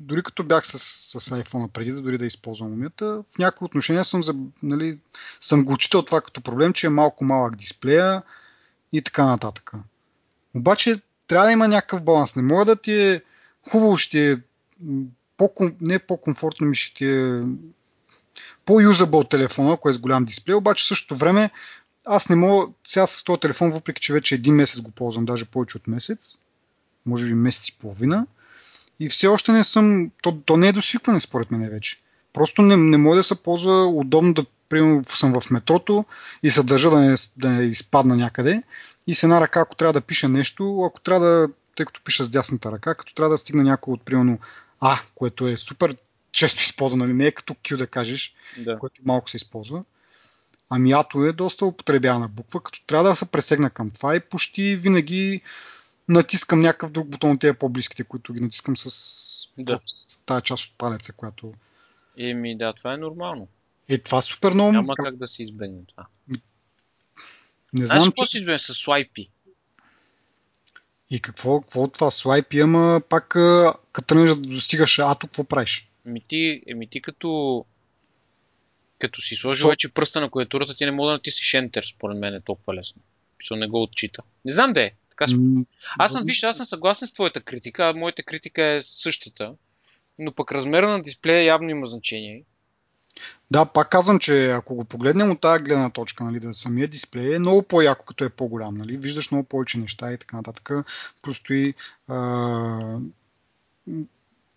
[0.00, 0.78] дори като бях с,
[1.20, 4.98] с iPhone преди да дори да използвам умията, в някои отношения съм, за, нали,
[5.40, 8.22] съм го учител това като проблем, че е малко малък дисплея
[8.92, 9.72] и така нататък.
[10.54, 12.36] Обаче трябва да има някакъв баланс.
[12.36, 13.22] Не мога да ти е
[13.70, 14.36] хубаво, ще е
[15.36, 17.40] по, не по-комфортно ми ще ти е
[18.64, 21.50] по-юзабъл телефона, който е с голям дисплей, обаче същото време
[22.08, 25.44] аз не мога, сега с този телефон, въпреки че вече един месец го ползвам, даже
[25.44, 26.38] повече от месец,
[27.06, 28.26] може би месец и половина,
[29.00, 31.96] и все още не съм, то, то не е до свикване според мен вече.
[32.32, 36.04] Просто не, не може да се ползва удобно да примерно съм в метрото
[36.42, 38.62] и се държа да не, да не изпадна някъде
[39.06, 42.24] и с една ръка, ако трябва да пиша нещо, ако трябва да, тъй като пиша
[42.24, 44.38] с дясната ръка, като трябва да стигна някой от примерно
[44.80, 45.96] А, което е супер
[46.32, 47.14] често използвано, нали?
[47.14, 48.78] не е като Q да кажеш, Да.
[48.78, 49.84] което малко се използва.
[50.70, 54.76] Ами Ато е доста употребявана буква, като трябва да се пресегна към това и почти
[54.76, 55.42] винаги
[56.08, 58.84] натискам някакъв друг бутон от тези по-близките, които ги натискам с,
[59.58, 59.76] Да.
[59.96, 61.54] с тази част от палеца, която...
[62.18, 63.48] Еми, да, това е нормално.
[63.88, 64.72] Е, това супер много...
[64.72, 66.06] Няма как да се избегне това.
[67.72, 69.28] Не Знаеш знам какво си избегне с слайпи?
[71.10, 75.88] и какво, какво от това слайп ама пак като тръгнеш да достигаш ато, какво правиш?
[76.06, 77.64] Еми ти, еми ти като
[78.98, 82.18] като си сложил То- вече пръста на клавиатурата, ти не мога да натиснеш Enter, според
[82.18, 83.02] мен е толкова лесно.
[83.38, 84.22] Писал не го отчита.
[84.44, 84.92] Не знам де е.
[85.18, 85.32] Така.
[85.36, 85.64] М,
[85.98, 89.52] Аз съм, виж, аз съм съгласен с твоята критика, а моята критика е същата.
[90.18, 92.44] Но пък размера на дисплея явно има значение.
[93.50, 97.34] Да, пак казвам, че ако го погледнем от тази гледна точка, нали, да самия дисплей
[97.34, 98.76] е много по-яко, като е по-голям.
[98.76, 98.96] Нали?
[98.96, 100.70] Виждаш много повече неща и така нататък.
[101.22, 101.74] Просто и
[102.08, 102.16] а,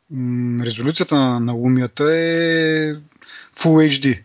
[0.10, 2.94] м, резолюцията на, на лумията е
[3.56, 4.24] Full HD.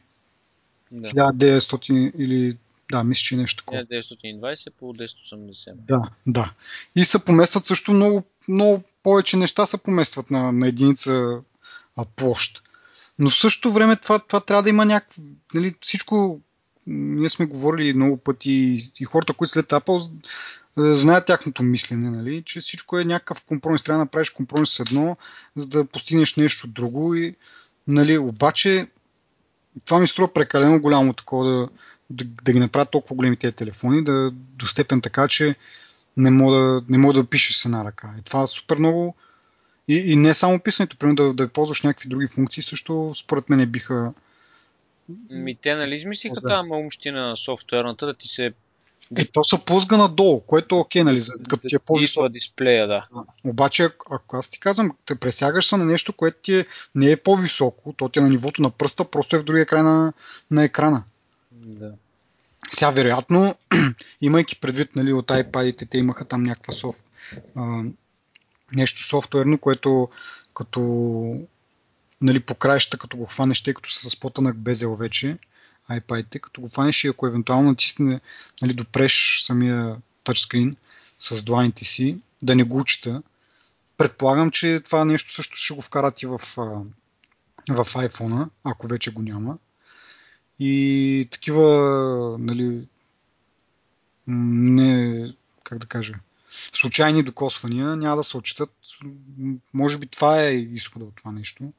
[0.90, 1.08] Да.
[1.08, 2.56] 1900 или
[2.90, 3.80] да, мисля, че е нещо такова.
[3.90, 5.74] Не, 920 по 1080.
[5.74, 6.52] Да, да.
[6.96, 11.40] И се поместват също много, много повече неща се поместват на, на единица
[11.96, 12.62] а, площ.
[13.18, 15.22] Но в същото време това, това трябва да има някакво...
[15.54, 16.40] Нали, всичко,
[16.86, 20.12] ние сме говорили много пъти и, и хората, които след Apple
[20.78, 23.82] е, знаят тяхното мислене, нали, че всичко е някакъв компромис.
[23.82, 25.16] Трябва да направиш компромис с едно,
[25.56, 27.14] за да постигнеш нещо друго.
[27.14, 27.34] И,
[27.88, 28.86] нали, обаче
[29.84, 31.68] това ми струва прекалено голямо такова да,
[32.10, 35.54] да, да ги направят толкова големи тези телефони, да, до степен така, че
[36.16, 38.10] не мога не мога да пишеш с една ръка.
[38.18, 39.14] И това е супер много.
[39.88, 43.70] И, и не само писането, примерно да, да ползваш някакви други функции, също според мен
[43.70, 44.12] биха.
[45.30, 46.48] Ми те нали измислиха Да.
[46.48, 48.52] тази малумщина софтуерната да ти се
[49.16, 52.32] Е, то се плъзга надолу, което е окей, нали, като ти е по-висок.
[52.32, 53.06] дисплея, да.
[53.44, 57.10] Обаче, ако- ако аз ти казвам, те пресягаш се на нещо, което ти е, не
[57.10, 60.12] е по-високо, то ти е на нивото на пръста, просто е в другия край на,
[60.50, 61.02] на екрана.
[61.64, 61.92] Да.
[62.72, 63.54] Сега, вероятно,
[64.20, 67.06] имайки предвид нали, от iPad-ите, те имаха там някаква софт,
[68.72, 70.08] нещо софтуерно, което
[70.54, 70.80] като
[72.20, 75.38] нали, по краища, като го хванеш, тъй като са с по-тънък безел вече,
[75.90, 78.20] iPad-ите, като го хванеш и ако евентуално натисне,
[78.62, 80.76] нали, допреш самия тачскрин
[81.18, 83.22] с дланите си, да не го учита,
[83.96, 86.38] предполагам, че това нещо също ще го вкарат и в,
[87.68, 89.58] в iPhone, ако вече го няма.
[90.58, 92.88] И такива, нали,
[94.26, 95.28] не,
[95.62, 96.14] как да кажа,
[96.50, 98.70] случайни докосвания няма да се отчитат.
[99.74, 101.72] Може би това е изхода от това нещо.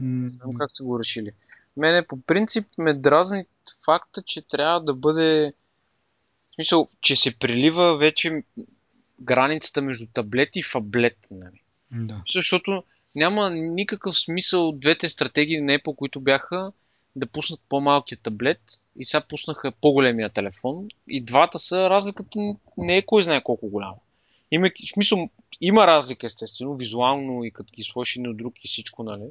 [0.00, 1.32] Знам как са го решили.
[1.76, 3.44] Мене по принцип ме дразни
[3.84, 5.52] факта, че трябва да бъде
[6.50, 8.42] в смисъл, че се прилива вече
[9.20, 11.18] границата между таблет и фаблет.
[11.30, 11.60] Нали?
[11.92, 12.22] Да.
[12.34, 12.84] Защото
[13.14, 16.72] няма никакъв смисъл двете стратегии на Apple, които бяха
[17.16, 18.60] да пуснат по-малкия таблет
[18.96, 20.88] и сега пуснаха по-големия телефон.
[21.08, 22.38] И двата са, разликата
[22.76, 23.96] не е кой знае колко голяма.
[24.50, 25.28] Има, в смисъл,
[25.60, 29.24] има разлика естествено, визуално и като ги сложиш един от друг и всичко, нали?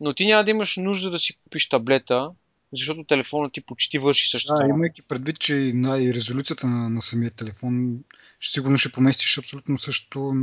[0.00, 2.30] Но ти няма да имаш нужда да си купиш таблета,
[2.72, 4.62] защото телефонът ти почти върши същото.
[4.62, 8.04] Да, имайки предвид, че и, на, и резолюцията на, на самия телефон
[8.40, 10.34] сигурно ще поместиш абсолютно също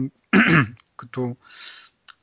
[0.97, 1.35] като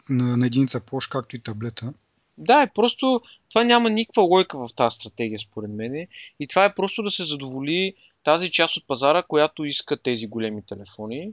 [0.08, 1.92] на, на единица площ, както и таблета.
[2.38, 3.20] Да, е просто
[3.50, 6.06] това няма никаква лойка в тази стратегия, според мен.
[6.40, 10.62] И това е просто да се задоволи тази част от пазара, която иска тези големи
[10.62, 11.32] телефони.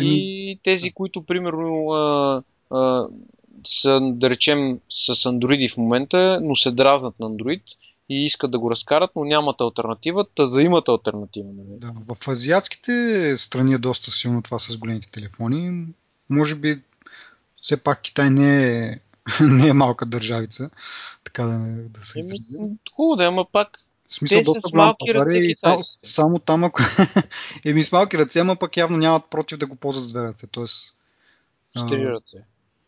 [0.00, 3.06] И тези, които, примерно, а, а,
[3.66, 7.62] са, да речем, с Android в момента, но се дразнат на Android
[8.08, 11.48] и искат да го разкарат, но нямат альтернатива, та да имат альтернатива.
[11.52, 11.78] Нали?
[11.80, 15.86] Да, в азиатските страни е доста силно това с големите телефони.
[16.30, 16.80] Може би
[17.62, 18.98] все пак Китай не е,
[19.40, 20.70] не е малка държавица,
[21.24, 21.58] така да,
[21.88, 22.56] да се изрази.
[22.94, 25.98] Хубаво да, ама пак В смисъл, Те доста с малки ръце е китайците.
[26.02, 26.82] само там, ако...
[27.64, 30.46] Еми с малки ръце, ама пък явно нямат против да го ползват с две ръце.
[30.46, 30.94] Тоест,
[31.76, 32.38] с три ръце.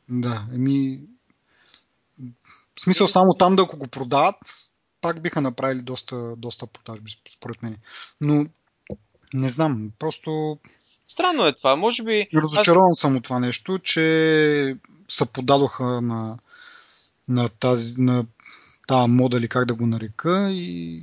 [0.08, 1.00] да, еми...
[2.74, 4.36] В смисъл, само там да ако го продават,
[5.00, 7.76] пак биха направили доста, доста продажби, според мен.
[8.20, 8.46] Но,
[9.34, 10.58] не знам, просто
[11.10, 11.76] Странно е това.
[11.76, 12.28] Може би...
[12.34, 14.76] разочарован съм от това нещо, че
[15.08, 16.38] се подадоха на,
[17.28, 18.24] на тази, на
[18.86, 21.02] тази мода или как да го нарека и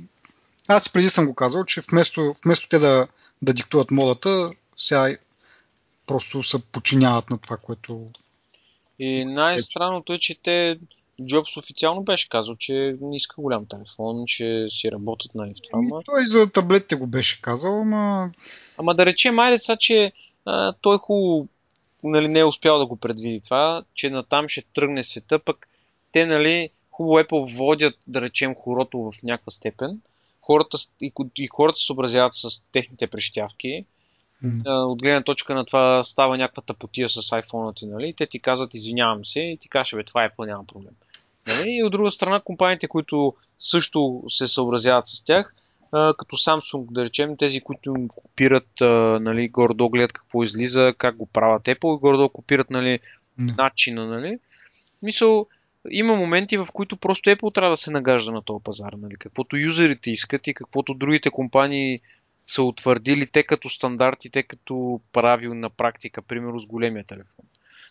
[0.68, 3.08] аз преди съм го казал, че вместо, вместо те да,
[3.42, 5.16] да диктуват модата, сега
[6.06, 8.10] просто се подчиняват на това, което...
[8.98, 10.78] И най-странното е, че те
[11.26, 15.78] Джобс официално беше казал, че не иска голям телефон, че си работят нали, в това.
[15.78, 18.30] Ама, Той за таблетите го беше казал, ама
[18.78, 20.12] ама да речем, айде сега, че
[20.44, 21.48] а, той хубаво
[22.04, 25.68] нали, не е успял да го предвиди това, че натам ще тръгне света, пък
[26.12, 30.00] те, нали, хубаво Apple водят, да речем, хорото в някаква степен.
[30.40, 33.84] Хората, и, и хората се съобразяват с техните прищявки.
[34.42, 38.14] м, А, от гледна точка на това става някаква тъпотия с iPhone ти, нали?
[38.14, 40.94] Те ти казват, извинявам се, и ти кажеш, бе, това е няма проблем.
[41.48, 41.76] Нали?
[41.76, 45.54] И от друга страна, компаниите, които също се съобразяват с тях,
[45.90, 48.68] като Samsung, да речем, тези, които им копират,
[49.20, 53.00] нали, горе-долу гледат какво излиза, как го правят Apple и горе-долу копират, нали,
[53.38, 53.54] не.
[53.58, 54.38] начина, нали?
[55.02, 55.46] Мисъл,
[55.90, 59.16] има моменти, в които просто Apple трябва да се нагажда на този пазар, нали?
[59.16, 62.00] Каквото юзерите искат и каквото другите компании
[62.44, 67.44] са утвърдили те като стандарти, те като правил на практика, примерно с големия телефон.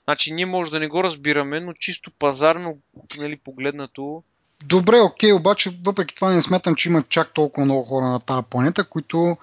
[0.08, 2.78] Значи ние може да не го разбираме, но чисто пазарно
[3.18, 4.24] нали, погледнато,
[4.66, 8.48] Добре, окей, обаче въпреки това не смятам, че има чак толкова много хора на тази
[8.50, 9.38] планета, които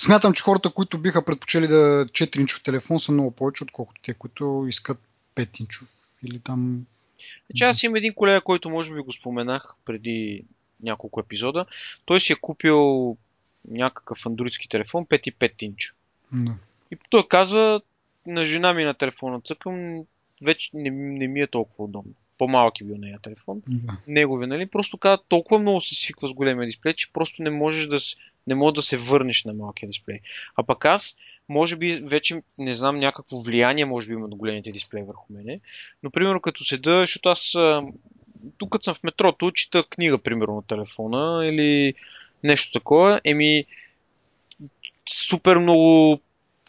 [0.00, 4.64] смятам, че хората, които биха предпочели да 4-инчов телефон са много повече, отколкото те, които
[4.68, 4.98] искат
[5.36, 5.86] 5-инчов
[6.24, 6.86] или там...
[7.54, 10.44] Че аз имам един колега, който може би го споменах преди
[10.82, 11.66] няколко епизода.
[12.04, 13.16] Той си е купил
[13.68, 15.92] някакъв андроидски телефон 5,5 инча.
[16.32, 16.54] Да.
[16.90, 17.80] И той казва,
[18.28, 20.04] на жена ми на телефона цъкам,
[20.42, 22.12] вече не, не ми е толкова удобно.
[22.38, 23.62] По-малък е бил нея телефон.
[23.68, 23.96] Да.
[24.08, 24.66] Негови, нали?
[24.66, 27.98] Просто казва, толкова много се свиква с големия дисплей, че просто не можеш да,
[28.46, 30.20] не можеш да се върнеш на малкия дисплей.
[30.56, 31.16] А пък аз,
[31.48, 35.60] може би, вече не знам някакво влияние, може би има на големите дисплеи върху мене.
[36.02, 37.54] Но, примерно, като седа, защото аз
[38.58, 41.94] тук съм в метрото, чета книга, примерно, на телефона или
[42.44, 43.64] нещо такова, еми
[45.08, 46.20] супер много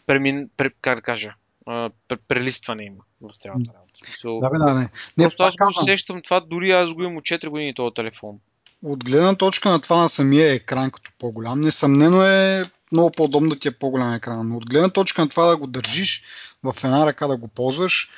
[0.06, 1.34] премин, пре, как да кажа,
[1.70, 3.94] а, пре, прелистване има в цялата работа.
[4.24, 4.90] So, Да, бе, да, не.
[5.16, 8.38] Не, Просто аз казвам, усещам това, дори аз го имам от 4 години този телефон.
[8.84, 13.58] от гледна точка на това на самия екран като по-голям, несъмнено е много по-удобно да
[13.58, 16.22] ти е по-голям екран, но от гледна точка на това да го държиш
[16.62, 18.10] в една ръка да го ползваш,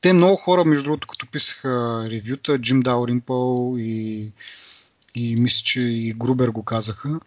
[0.00, 4.32] те много хора, между другото, като писаха ревюта, Джим Дауринпъл и,
[5.14, 7.20] и мисля, че и Грубер го казаха,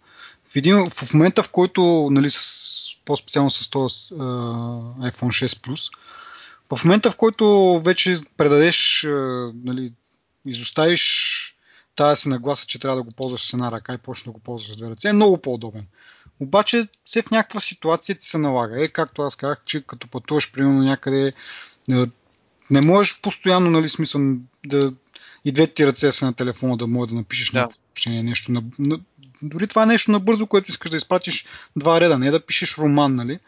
[0.54, 4.24] в, един, в момента, в който, нали, с, по-специално с този а,
[5.10, 5.98] iPhone 6 Plus,
[6.76, 9.06] в момента, в който вече предадеш,
[9.64, 9.92] нали,
[10.46, 11.56] изоставиш
[11.96, 14.38] тази си нагласа, че трябва да го ползваш с една ръка и почнеш да го
[14.38, 15.86] ползваш с две ръце, е много по-удобен.
[16.40, 18.84] Обаче, все в някаква ситуация ти се налага.
[18.84, 21.26] Е, както аз казах, че като пътуваш, примерно някъде,
[22.70, 24.20] не можеш постоянно, нали, смисъл
[24.66, 24.92] да
[25.44, 27.66] и двете ти ръце са на телефона, да можеш да напишеш Да.
[27.70, 29.00] съобщение, нещо на, на,
[29.42, 33.14] дори това е нещо набързо, което искаш да изпратиш два реда, не да пишеш роман,
[33.14, 33.38] нали?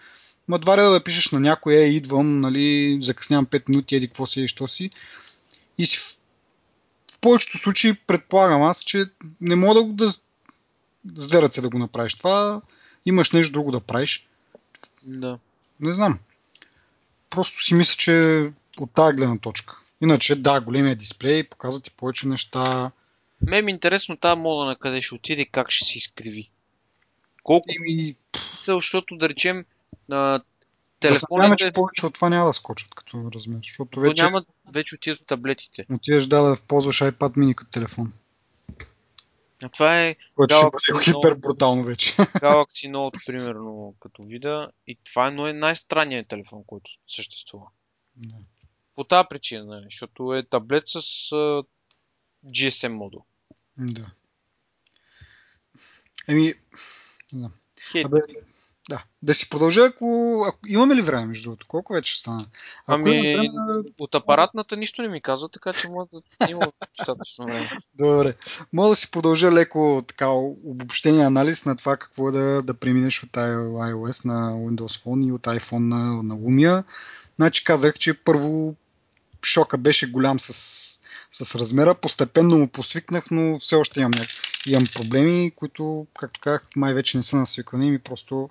[0.49, 4.27] Ма два реда да пишеш на някой, е, идвам, нали, закъснявам 5 минути, еди какво
[4.27, 4.91] си и що си.
[5.79, 6.17] И си в,
[7.13, 9.05] в повечето случаи предполагам аз, че
[9.41, 10.11] не мога да, го- да
[11.15, 12.15] с две ръце да го направиш.
[12.15, 12.61] Това
[13.07, 14.27] имаш нещо друго да правиш.
[15.03, 15.39] Да.
[15.81, 16.19] Не знам.
[17.31, 18.47] Просто си мисля, че
[18.79, 19.81] от тази гледна точка.
[20.01, 22.91] Иначе, да, големия дисплей показва ти повече неща.
[23.41, 26.51] Ме ми е интересно тази мода на къде ще отиде и как ще се изкриви.
[27.43, 28.17] Колко Еми,
[28.67, 29.65] защото да речем
[30.09, 30.41] на
[31.01, 33.59] да телефоните, че повече от това няма да скочат като размер.
[33.63, 35.87] Защото то вече няма, вече отиват в таблетите.
[35.93, 38.13] отиваш да, да ползваш iPad mini като телефон.
[39.65, 41.05] А това е Което ще бъде Note.
[41.05, 42.11] хипер брутално вече.
[42.17, 44.71] Galaxy Note, примерно, като вида.
[44.87, 47.67] И това е но е най-странният телефон, който съществува.
[48.17, 48.37] Да.
[48.97, 50.97] По тази причина, защото е таблет с
[51.33, 51.63] а,
[52.47, 53.25] GSM модул.
[53.79, 54.07] да.
[56.29, 56.55] Еми,
[57.33, 57.53] не знам.
[57.93, 58.07] Хейт.
[58.07, 58.19] Абе,
[58.89, 59.05] Да.
[59.23, 60.59] Да си продължа, ако, ако...
[60.67, 61.67] Имаме ли време, между другото?
[61.69, 62.47] Колко вече стана?
[62.87, 63.49] Ако ами, време...
[64.01, 67.71] от апаратната нищо не ми казва, така че може да има достатъчно време.
[67.95, 68.35] Добре.
[68.73, 73.23] Мога да си продължа леко така обобщение анализ на това какво е да, да преминеш
[73.23, 76.85] от iOS на Windows Phone и от iPhone на, на Lumia.
[77.37, 78.77] Значи казах, че първо
[79.45, 80.53] шока беше голям с,
[81.31, 81.95] с размера.
[81.95, 84.13] Постепенно му посвикнах, но все още имам,
[84.67, 88.51] имам проблеми, които, както казах, май вече не са насвиквани, ми просто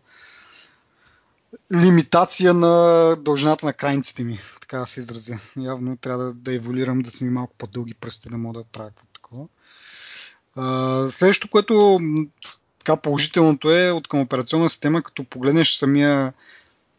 [1.73, 5.37] лимитация на дължината на крайниците ми, така да се изразя.
[5.57, 8.91] Явно трябва да, да еволюирам, да са ми малко по-дълги пръсти, да мога да правя
[9.13, 9.47] такова.
[11.11, 11.99] следващото, което
[12.79, 16.33] така положителното е от към операционна система, като погледнеш самия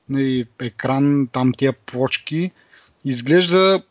[0.08, 2.50] нали, екран, там тия плочки,
[3.06, 3.82] изглежда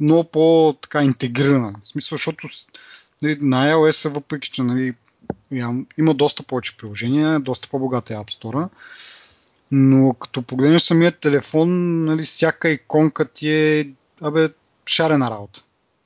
[0.00, 1.74] много по-така интегрирана.
[1.82, 2.48] В смисъл, защото
[3.22, 4.94] нали, на iOS, въпреки че нали,
[5.98, 8.68] има доста повече приложения, доста по-богата е App Store,
[9.70, 13.88] но като погледнеш самия телефон, нали, всяка иконка ти е
[14.20, 14.48] абе,
[14.86, 15.64] шарена работа.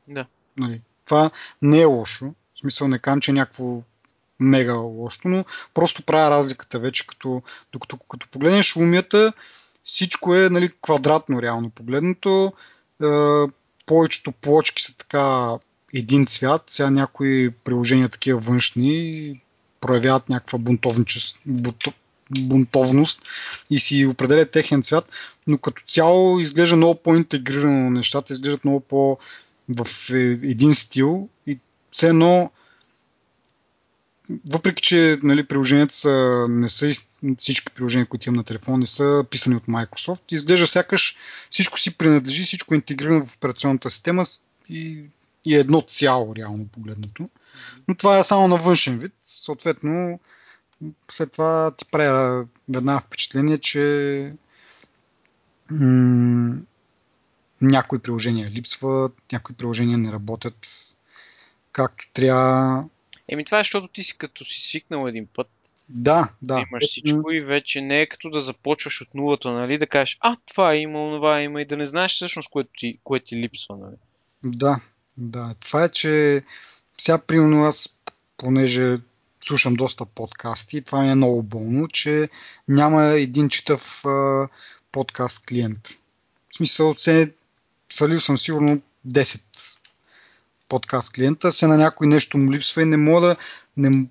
[0.09, 0.27] Да.
[0.57, 1.31] Нали, това
[1.63, 2.35] не е лошо.
[2.55, 3.83] В смисъл не кам, че е някакво
[4.41, 5.45] мега лошо, но
[5.75, 7.43] просто правя разликата вече, като,
[7.73, 9.33] докато като погледнеш умията,
[9.89, 12.53] всичко е нали, квадратно реално погледнато.
[13.03, 13.07] Е,
[13.87, 15.51] повечето плочки са така
[15.95, 16.63] един цвят.
[16.67, 19.41] Сега някои приложения такива външни
[19.81, 20.59] проявяват някаква
[22.31, 23.23] бунтовност
[23.71, 25.09] и си определят техен цвят,
[25.47, 29.19] но като цяло изглежда много по-интегрирано нещата, изглеждат много по-
[29.77, 30.11] в
[30.43, 31.59] един стил и
[31.91, 32.51] все едно
[34.51, 36.93] въпреки, че нали, приложенията са, не са
[37.39, 41.17] всички приложения, които имам на телефон, не са писани от Microsoft, изглежда сякаш
[41.51, 44.25] всичко си принадлежи, всичко е интегрирано в операционната система
[44.69, 45.05] и,
[45.47, 47.29] и е едно цяло, реално погледнато.
[47.89, 49.13] Но това е само на външен вид.
[49.25, 50.21] Съответно,
[51.11, 54.33] след това ти правя веднага впечатление, че
[55.71, 56.57] м-
[57.61, 60.67] някои приложения липсват, някои приложения не работят
[61.73, 62.85] както трябва.
[63.29, 65.49] Еми това е, защото ти си като си свикнал един път.
[65.89, 66.55] Да, да.
[66.55, 69.79] Имаш всичко и вече не е като да започваш от нулата, нали?
[69.79, 73.21] Да кажеш, а, това има, това има и да не знаеш всъщност което ти, кое
[73.21, 73.97] ти липсва, нали?
[74.45, 74.81] Да,
[75.17, 75.55] да.
[75.61, 76.43] Това е, че
[76.99, 77.97] сега, примерно, аз,
[78.37, 78.97] понеже
[79.45, 80.83] слушам доста подкасти.
[80.83, 82.29] Това ми е много болно, че
[82.69, 84.49] няма един читав а,
[84.93, 85.89] подкаст клиент.
[86.51, 87.33] В смисъл, се,
[87.91, 89.43] свалил съм сигурно 10
[90.69, 93.37] подкаст клиента, се на някой нещо му липсва и не мога да,
[93.77, 94.07] не,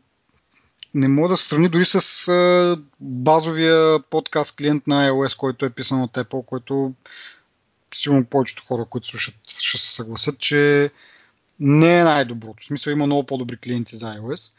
[0.93, 6.01] не мога да сравни дори с а, базовия подкаст клиент на iOS, който е писан
[6.01, 6.93] от Apple, който
[7.95, 10.91] сигурно повечето хора, които слушат, ще се съгласят, че
[11.59, 12.63] не е най-доброто.
[12.63, 14.51] В смисъл има много по-добри клиенти за iOS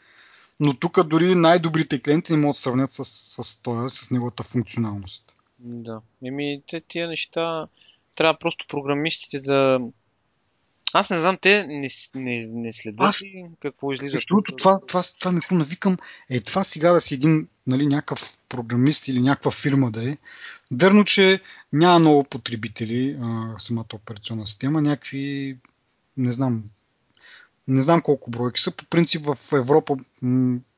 [0.59, 5.35] но тук дори най-добрите клиенти не могат да сравнят с, с, с, с неговата функционалност.
[5.59, 6.01] Да.
[6.25, 7.67] Еми, те тия неща
[8.15, 9.79] трябва просто програмистите да.
[10.93, 13.17] Аз не знам, те не, не, не следят Аз...
[13.61, 14.19] какво излиза.
[14.27, 15.97] Другото, това, това, това ми навикам,
[16.29, 20.17] е това сега да си един нали, някакъв програмист или някаква фирма да е.
[20.71, 21.41] Верно, че
[21.73, 25.57] няма много потребители а, самата операционна система, някакви,
[26.17, 26.63] не знам,
[27.67, 28.71] не знам колко бройки са.
[28.71, 29.97] По принцип в Европа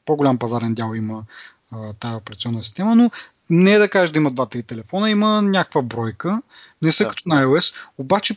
[0.05, 1.23] по-голям пазарен дял има
[1.99, 3.11] тази операционна система, но
[3.49, 6.41] не е да кажеш да има 2-3 телефона, има някаква бройка.
[6.81, 7.09] Не са да.
[7.09, 8.35] като на iOS, обаче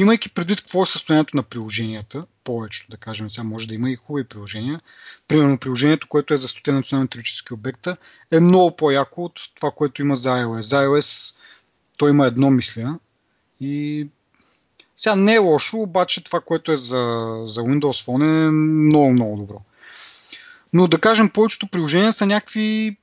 [0.00, 3.96] имайки предвид какво е състоянието на приложенията, повечето да кажем, сега може да има и
[3.96, 4.80] хубави приложения.
[5.28, 7.96] Примерно приложението, което е за 100 национални теоретически обекта,
[8.30, 10.60] е много по-яко от това, което има за iOS.
[10.60, 11.34] За iOS
[11.98, 12.98] той има едно мисля
[13.60, 14.06] и
[14.96, 16.96] сега не е лошо, обаче това, което е за,
[17.44, 19.60] за Windows Phone е много, много добро.
[20.72, 22.96] Но да кажем, повечето приложения са някакви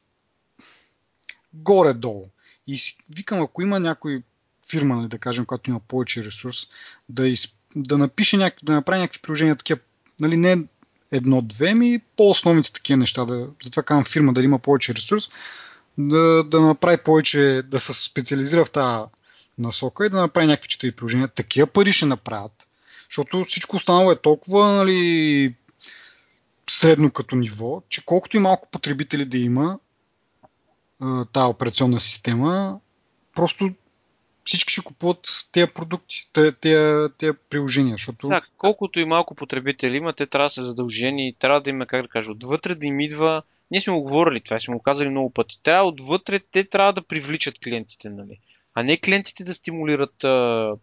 [1.54, 2.30] горе-долу.
[2.68, 2.80] И
[3.16, 4.24] викам, ако има някой
[4.70, 6.68] фирма, нали, да кажем, която има повече ресурс,
[7.10, 9.80] да, из, да напише някакви, да направи някакви приложения такива,
[10.22, 10.58] нали, не
[11.12, 13.26] едно-две, ми по-основните такива неща.
[13.26, 15.30] Да, затова казвам фирма да има повече ресурс,
[15.98, 19.06] да, да направи повече, да се специализира в тази
[19.58, 21.28] насока и да направи някакви четири приложения.
[21.28, 22.68] Такива пари ще направят.
[23.10, 25.56] Защото всичко останало е толкова нали,
[26.70, 29.80] средно като ниво, че колкото и малко потребители да има
[31.34, 32.80] тази операционна система,
[33.36, 33.70] просто
[34.48, 37.94] всички ще купуват тези продукти, тези, приложения.
[37.94, 38.28] Защото...
[38.28, 42.02] Да, колкото и малко потребители има, те трябва да са задължени, трябва да има, как
[42.02, 43.44] да кажа, отвътре да им идва.
[43.72, 45.60] Ние сме го говорили това, сме го казали много пъти.
[45.64, 48.40] Трябва отвътре, те трябва да привличат клиентите, нали?
[48.74, 50.74] а не клиентите да стимулират а,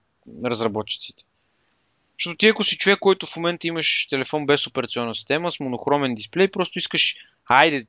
[0.45, 1.25] разработчиците.
[2.19, 6.15] Защото ти ако си човек, който в момента имаш телефон без операционна система, с монохромен
[6.15, 7.17] дисплей, просто искаш,
[7.51, 7.87] айде,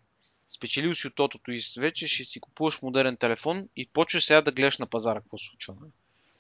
[0.48, 4.52] спечелил си от тотото и вече ще си купуваш модерен телефон и почваш сега да
[4.52, 5.76] гледаш на пазара какво случва.
[5.82, 5.92] Нали?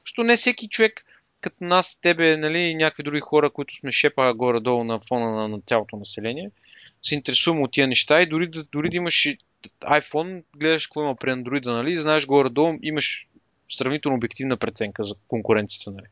[0.04, 1.06] Защото не всеки човек,
[1.42, 5.48] като нас, тебе, нали, и някакви други хора, които сме шепа горе-долу на фона на,
[5.48, 6.52] на цялото население,
[7.06, 9.28] се интересуваме от тия неща и дори дори да имаш
[9.82, 13.28] iPhone, гледаш какво има при Android, нали, знаеш горе-долу, имаш
[13.72, 15.92] сравнително обективна преценка за конкуренцията.
[15.92, 16.06] Нали.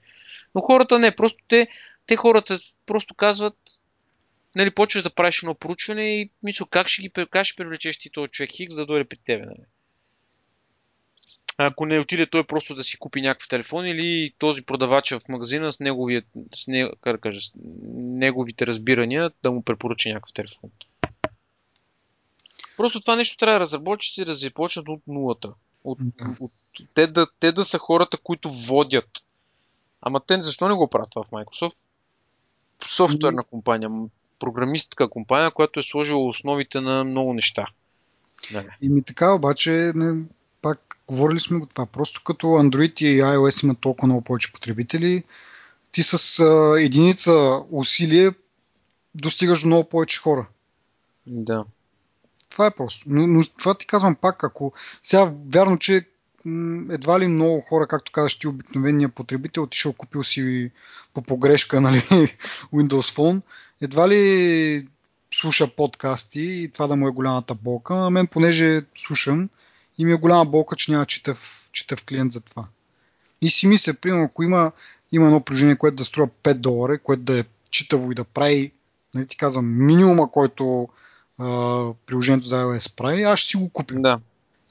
[0.55, 1.67] Но хората не, просто те,
[2.05, 3.57] те хората просто казват,
[4.55, 8.09] нали, почваш да правиш едно проучване и мисля, как ще, ги, как ще привлечеш ти
[8.09, 9.45] този човек Хикс да дойде при тебе.
[9.45, 9.65] Нали.
[11.57, 15.71] Ако не отиде той просто да си купи някакъв телефон или този продавач в магазина
[15.71, 16.23] с, неговия,
[16.55, 17.53] с, не, как да кажа, с
[17.93, 20.69] неговите разбирания да му препоръча някакъв телефон.
[22.77, 25.53] Просто това нещо трябва да разработчици да започнат от нулата.
[25.83, 25.99] От,
[26.41, 26.51] от,
[26.95, 29.25] те, да, те да са хората, които водят.
[30.01, 31.77] Ама те защо не го правят това в Microsoft?
[32.87, 33.89] Софтуерна компания,
[34.39, 37.67] програмистка компания, която е сложила основите на много неща.
[38.51, 38.63] Да.
[38.81, 40.23] И ми така обаче, не,
[40.61, 41.85] пак говорили сме го това.
[41.85, 45.23] Просто като Android и iOS имат толкова много повече потребители,
[45.91, 48.31] ти с а, единица усилие
[49.15, 50.47] достигаш до много повече хора.
[51.27, 51.65] Да.
[52.49, 53.05] Това е просто.
[53.07, 54.73] Но, но това ти казвам пак, ако
[55.03, 56.07] сега вярно, че
[56.89, 60.71] едва ли много хора, както казаш ти, обикновения потребител, отишъл купил си
[61.13, 61.99] по погрешка нали,
[62.73, 63.41] Windows Phone,
[63.81, 64.87] едва ли
[65.33, 67.95] слуша подкасти и това да му е голямата болка.
[67.95, 69.49] А мен, понеже слушам,
[69.97, 72.65] и ми е голяма болка, че няма читав, читав клиент за това.
[73.41, 74.71] И си мисля, примерно, ако има,
[75.11, 78.71] има едно приложение, което да струва 5 долара, което да е читаво и да прави,
[79.15, 80.89] нали ти казвам, минимума, който
[81.37, 81.45] а,
[82.05, 83.95] приложението за iOS прави, аз ще си го купя.
[83.95, 84.19] Да.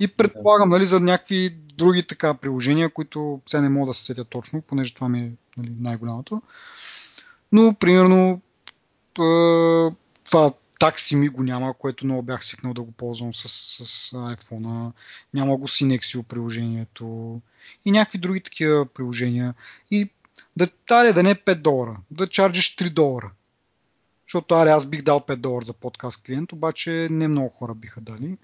[0.03, 4.25] И предполагам, нали, за някакви други така приложения, които сега не мога да се сетя
[4.25, 6.43] точно, понеже това ми е нали, най-голямото.
[7.53, 8.41] Но, примерно,
[10.25, 14.93] това такси ми го няма, което много бях свикнал да го ползвам с, с iPhone.
[15.35, 17.41] Няма го Synexio приложението
[17.85, 19.55] и някакви други такива приложения.
[19.91, 20.11] И
[20.57, 23.31] да, аре, да не е 5 долара, да чарджиш 3 долара.
[24.27, 28.01] Защото аре, аз бих дал 5 долара за подкаст клиент, обаче не много хора биха
[28.01, 28.37] дали.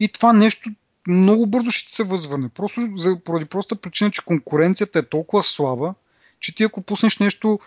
[0.00, 0.70] И това нещо
[1.08, 2.48] много бързо ще се възвърне.
[2.48, 5.94] Просто за, поради проста причина, че конкуренцията е толкова слаба,
[6.40, 7.58] че ти ако пуснеш нещо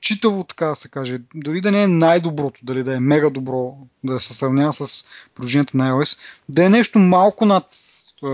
[0.00, 3.76] читаво, така да се каже, дори да не е най-доброто, дали да е мега добро,
[4.04, 6.18] да се сравнява с приложението на iOS,
[6.48, 7.76] да е нещо малко над
[8.24, 8.26] е,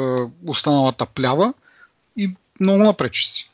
[0.47, 1.55] останалата плява
[2.17, 3.51] и много напречи си.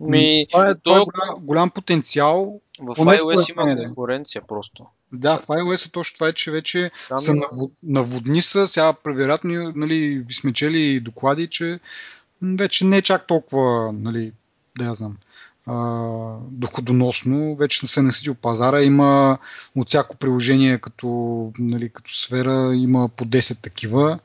[0.00, 0.80] Ми, това е, то...
[0.82, 2.60] това е голям, голям потенциал.
[2.80, 4.86] В iOS има конкуренция просто.
[5.12, 8.94] Да, в iOS е точно това, е, че вече Там са навод, наводни са, сега
[9.06, 11.80] вероятно нали, сме чели доклади, че
[12.42, 14.32] вече не е чак толкова, нали,
[14.78, 15.16] да я знам,
[16.50, 18.82] доходоносно, вече не се наситил пазара.
[18.82, 19.38] Има
[19.76, 21.06] от всяко приложение като,
[21.58, 24.18] нали, като сфера, има по 10 такива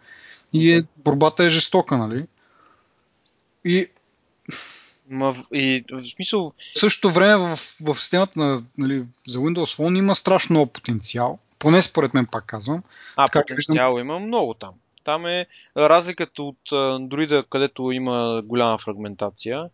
[0.53, 2.25] и е, борбата е жестока, нали?
[3.65, 3.87] И
[5.11, 6.53] Ма, и в смисъл...
[6.75, 11.39] В същото време в, в системата на, нали, за Windows Phone има страшно много потенциал.
[11.59, 12.83] Поне според мен пак казвам.
[13.15, 13.99] А, така, потенциал виждам...
[13.99, 14.73] има много там.
[15.03, 15.45] Там е
[15.77, 19.69] разликата от Android, където има голяма фрагментация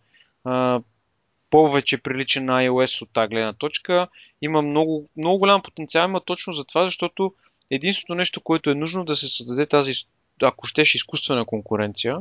[1.49, 4.07] повече прилича на iOS от тази гледна точка.
[4.41, 7.33] Има много, много голям потенциал, има точно за това, защото
[7.69, 9.93] единственото нещо, което е нужно да се създаде тази,
[10.41, 12.17] ако щеш, изкуствена конкуренция,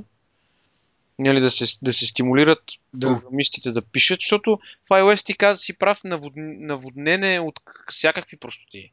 [1.18, 2.62] нали, да, се, да се стимулират
[2.94, 3.06] да.
[3.06, 7.60] програмистите да пишат, защото в iOS ти каза си прав наводнене от
[7.90, 8.92] всякакви простоти.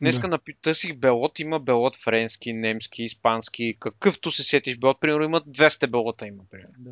[0.00, 0.38] Днеска да.
[0.62, 6.26] търсих белот, има белот френски, немски, испански, какъвто се сетиш белот, примерно имат 200 белота
[6.26, 6.74] има, примерно.
[6.78, 6.90] Да.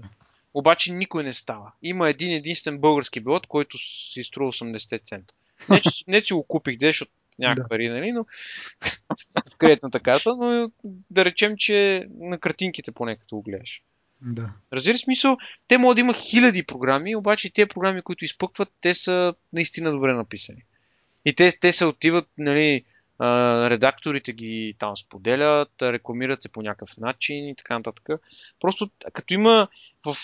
[0.54, 1.72] Обаче никой не става.
[1.82, 5.34] Има един единствен български билот, който си струва 80 цента.
[5.70, 7.08] Не, че, не че го купих, деш от
[7.38, 8.26] някакви пари, нали, но
[9.58, 10.70] кредитната карта, но
[11.10, 13.82] да речем, че на картинките поне като го гледаш.
[14.24, 14.52] Да.
[14.72, 15.36] Разбира смисъл,
[15.68, 20.12] те могат да има хиляди програми, обаче те програми, които изпъкват, те са наистина добре
[20.12, 20.62] написани.
[21.24, 22.84] И те, те се отиват, нали,
[23.70, 28.08] редакторите ги там споделят, рекламират се по някакъв начин и така нататък.
[28.60, 29.68] Просто като има
[30.06, 30.14] в,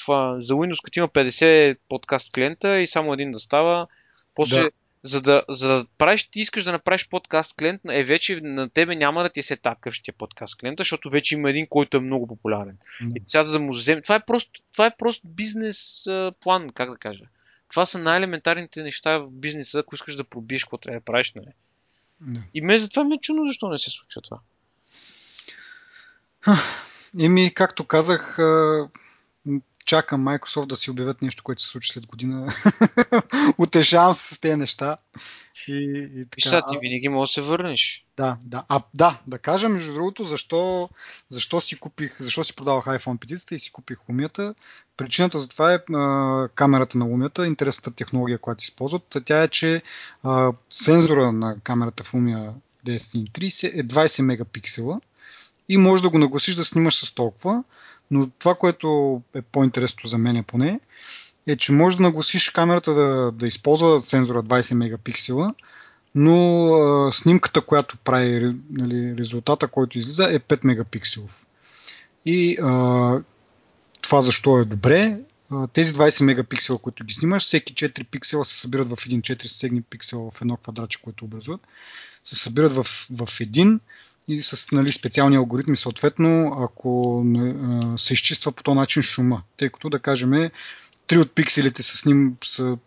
[0.40, 3.86] за Windows, като има 50 подкаст клиента и само един да става,
[4.34, 4.70] после да.
[5.03, 8.96] За да, за да правиш, ти искаш да направиш подкаст клиент, е вече на тебе
[8.96, 12.26] няма да ти се така ще подкаст клиента, защото вече има един, който е много
[12.26, 12.78] популярен.
[13.03, 13.16] Mm.
[13.16, 14.03] И сега да му вземе.
[14.03, 17.24] Това е просто, това е просто бизнес а, план, как да кажа.
[17.68, 21.34] Това са най-елементарните неща в бизнеса, ако искаш да пробиеш какво трябва да правиш.
[21.34, 21.53] Нали?
[22.24, 22.42] Mm.
[22.55, 24.40] И ме затова ме е чудно защо не се случва това.
[27.20, 28.38] Еми, както казах,
[29.91, 32.53] чакам Microsoft да си обявят нещо, което се случи след година.
[33.59, 34.97] Утешавам се с тези неща.
[35.68, 36.49] И, и така.
[36.49, 38.07] сега ти винаги можеш да се върнеш.
[38.16, 38.64] Да, да.
[38.68, 40.88] А, да, да кажа между другото защо,
[41.28, 44.55] защо си купих, защо си продавах iPhone 5 и си купих Lumia.
[44.97, 49.16] Причината за това е а, камерата на Lumia, интересната технология, която използват.
[49.24, 49.82] Тя е, че
[50.22, 52.53] а, сензора на камерата в Lumia
[52.86, 55.01] 1030 е 20 мегапиксела
[55.68, 57.64] и можеш да го нагласиш да снимаш с толкова,
[58.11, 60.80] но това, което е по-интересно за мен поне,
[61.46, 65.54] е, че можеш да нагласиш камерата да, да използва сензора 20 мегапиксела,
[66.14, 71.46] но а, снимката, която прави нали, резултата, който излиза е 5 мегапикселов.
[72.26, 73.20] И а,
[74.02, 75.18] това защо е добре?
[75.50, 79.46] А, тези 20 мегапиксела, които ги снимаш, всеки 4 пиксела се събират в един 4
[79.46, 81.61] сегни пиксела в едно квадратче, което образуват,
[82.24, 83.80] се събират в, в един
[84.30, 89.70] и с нали, специални алгоритми, съответно, ако а, се изчиства по този начин шума, тъй
[89.70, 90.50] като да кажем,
[91.06, 92.78] три от пикселите са, сним, са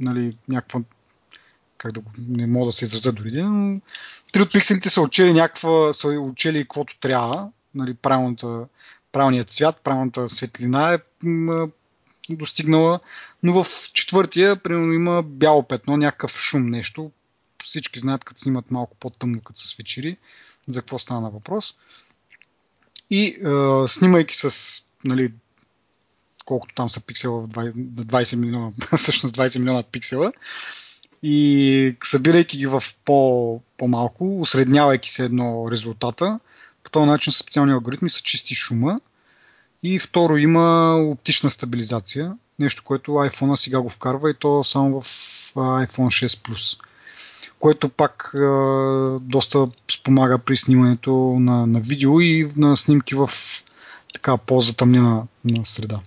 [0.00, 0.80] нали, някаква
[1.78, 3.80] как да го, не мога да се изразя дори, но
[4.32, 8.64] три от пикселите са учели някаква, са учели каквото трябва, нали, правилната,
[9.12, 10.98] правилният цвят, правилната светлина е
[12.30, 13.00] достигнала,
[13.42, 17.10] но в четвъртия, примерно, има бяло петно, някакъв шум, нещо.
[17.64, 20.16] Всички знаят, като снимат малко по-тъмно, като са свечери,
[20.68, 21.74] за какво стана въпрос.
[23.10, 24.52] И е, снимайки с
[25.04, 25.32] нали,
[26.44, 30.32] колкото там са пиксела в 20, 20 милиона, всъщност 20 милиона пиксела,
[31.22, 36.38] и събирайки ги в по, по-малко, усреднявайки се едно резултата,
[36.82, 39.00] по този начин специални алгоритми са чисти шума.
[39.82, 45.04] И второ има оптична стабилизация, нещо, което iPhone сега го вкарва и то само в
[45.54, 46.80] iPhone 6 Plus,
[47.60, 48.38] което пак е,
[49.20, 53.30] доста спомага при снимането на, на видео и на снимки в
[54.14, 56.00] така по-затъмнена на среда.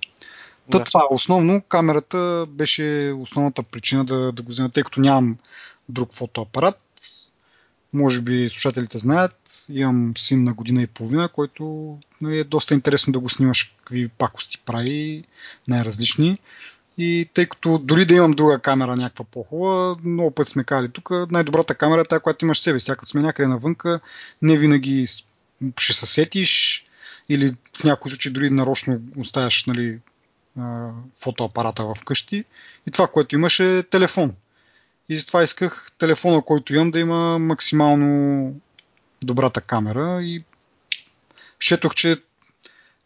[0.72, 0.84] Та Да.
[0.84, 5.38] това основно, камерата беше основната причина да, да го взема, тъй като нямам
[5.90, 6.80] друг фотоапарат.
[7.94, 13.14] Може би слушателите знаят, имам син на година и половина, който нали, е доста интересно
[13.14, 15.24] да го снимаш какви пакости прави,
[15.68, 16.38] най-различни.
[17.02, 21.10] И тъй като дори да имам друга камера, някаква по-хубава, много път сме казали тук,
[21.32, 22.80] най-добрата камера е тази, която имаш себе.
[22.80, 24.00] Сега сме някъде навънка,
[24.42, 25.06] не винаги
[25.80, 26.86] ще се сетиш
[27.30, 30.00] или в някои случаи дори нарочно оставяш нали,
[31.24, 32.44] фотоапарата в къщи.
[32.88, 34.34] И това, което имаш е телефон.
[35.10, 38.54] И затова исках телефона, който имам, да има максимално
[39.24, 40.24] добрата камера.
[40.24, 40.44] И
[41.60, 42.18] четох, че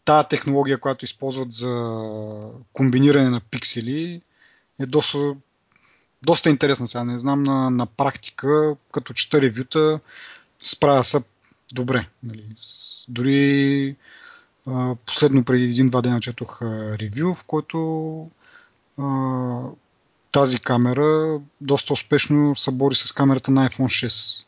[0.04, 2.00] тази технология, която използват за
[2.72, 4.22] комбиниране на пиксели,
[4.80, 5.34] е доста,
[6.22, 6.88] доста интересна.
[6.88, 10.00] Сега не знам на, на практика, като чета ревюта,
[10.58, 11.22] справя се
[11.72, 12.08] добре.
[12.22, 12.44] Нали.
[13.08, 13.96] Дори
[14.66, 18.30] а, последно преди един-два дена четох ревю, в който
[18.98, 19.60] а,
[20.32, 24.46] тази камера доста успешно се бори с камерата на iPhone 6.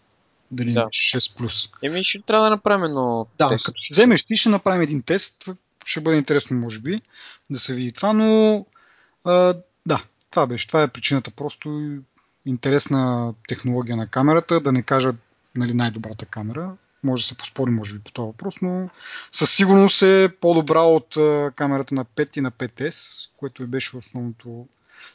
[0.50, 0.80] Дали Да.
[0.80, 0.86] да.
[0.86, 1.70] 6 Plus.
[1.82, 3.66] Еми, ще трябва да направим едно Да, тест.
[3.66, 5.48] като вземеш ти, ще направим един тест.
[5.84, 7.00] Ще бъде интересно, може би,
[7.50, 8.66] да се види това, но
[9.24, 9.54] а,
[9.86, 10.66] да, това беше.
[10.66, 11.30] Това е причината.
[11.30, 11.98] Просто
[12.46, 15.12] интересна технология на камерата, да не кажа
[15.56, 16.72] нали, най-добрата камера.
[17.02, 18.88] Може да се поспори, може би, по този въпрос, но
[19.32, 24.66] със сигурност е по-добра от а, камерата на 5 и на 5S, което беше основното,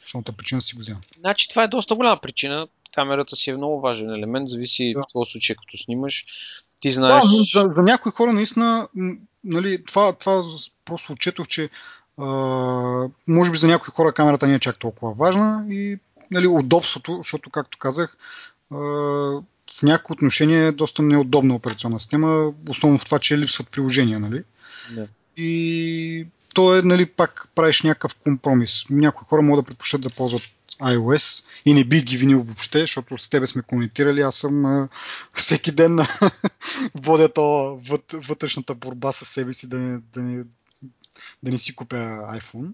[0.04, 1.00] основната причина да си го взема.
[1.20, 2.66] Значи това е доста голяма причина.
[2.94, 5.00] Камерата си е много важен елемент, зависи Да.
[5.00, 6.24] в този случай, като снимаш.
[6.80, 7.24] Ти Да, знаеш...
[7.24, 8.88] но за, за някои хора наистина,
[9.44, 10.42] нали, това, това
[10.84, 11.68] просто отчетох, че
[12.18, 12.26] а,
[13.28, 15.98] може би за някои хора камерата не е чак толкова важна и
[16.30, 18.16] нали, удобството, защото както казах,
[18.70, 18.76] а,
[19.78, 24.20] в някои отношения е доста неудобна операционна система, основно в това, че липсват приложения.
[24.20, 24.42] Нали?
[24.94, 25.06] Да.
[25.36, 28.84] И то е, нали, пак правиш някакъв компромис.
[28.90, 30.42] Някои хора могат да предпочитат да ползват
[30.82, 34.20] iOS и не би ги винил въобще, защото с тебе сме коментирали.
[34.20, 34.88] Аз съм
[35.34, 36.06] всеки ден на
[36.94, 40.44] водя то вът, вътрешната борба с себе си да не, да, не,
[41.42, 41.96] да не си купя
[42.34, 42.68] iPhone.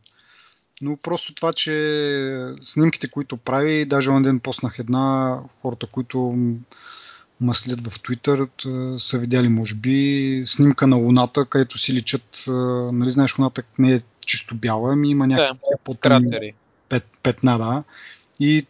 [0.83, 6.39] Но просто това, че снимките, които прави, даже един ден поснах една, хората, които
[7.41, 8.49] маслят в Twitter,
[8.99, 12.45] са видяли, може би, снимка на Луната, където си личат,
[12.93, 16.53] нали знаеш, Луната не е чисто бяла, ами има някакви Да, по-тъмни.
[16.89, 17.85] Пет, петна, да.
[18.41, 18.67] И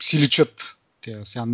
[0.00, 0.76] си личат.
[1.00, 1.44] Те, сега,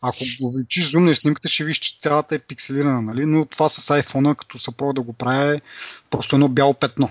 [0.00, 3.26] ако увеличиш зум на снимката, ще видиш, че цялата е пикселирана, нали?
[3.26, 5.60] но това с iPhone, като се пробва да го прави, е
[6.10, 7.10] просто едно бяло петно.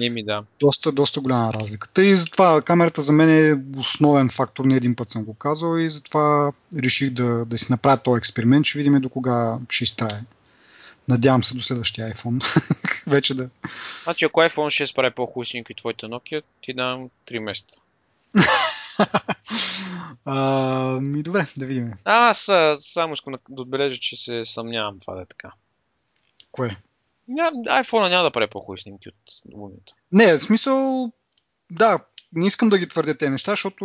[0.00, 0.42] Еми да.
[0.60, 2.04] Доста, доста голяма разликата.
[2.04, 5.90] И затова камерата за мен е основен фактор, не един път съм го казал и
[5.90, 10.20] затова реших да, да си направя този експеримент, ще видим до кога ще изтрае.
[11.08, 12.44] Надявам се до следващия iPhone.
[13.06, 13.50] Вече да.
[14.04, 17.80] Значи ако iPhone 6 прави по-хубаво твоите Nokia, ти дам 3 месеца.
[20.24, 21.92] а, ми добре, да видим.
[22.04, 22.50] А, аз
[22.80, 25.52] само искам да отбележа, че се съмнявам това да е така.
[26.52, 26.76] Кое?
[27.28, 27.50] Ня,
[27.82, 29.14] iPhone няма да прави по-хубави снимки от
[29.54, 29.94] лунята.
[30.12, 31.12] Не, в смисъл,
[31.70, 31.98] да,
[32.32, 33.84] не искам да ги твърдя тези неща, защото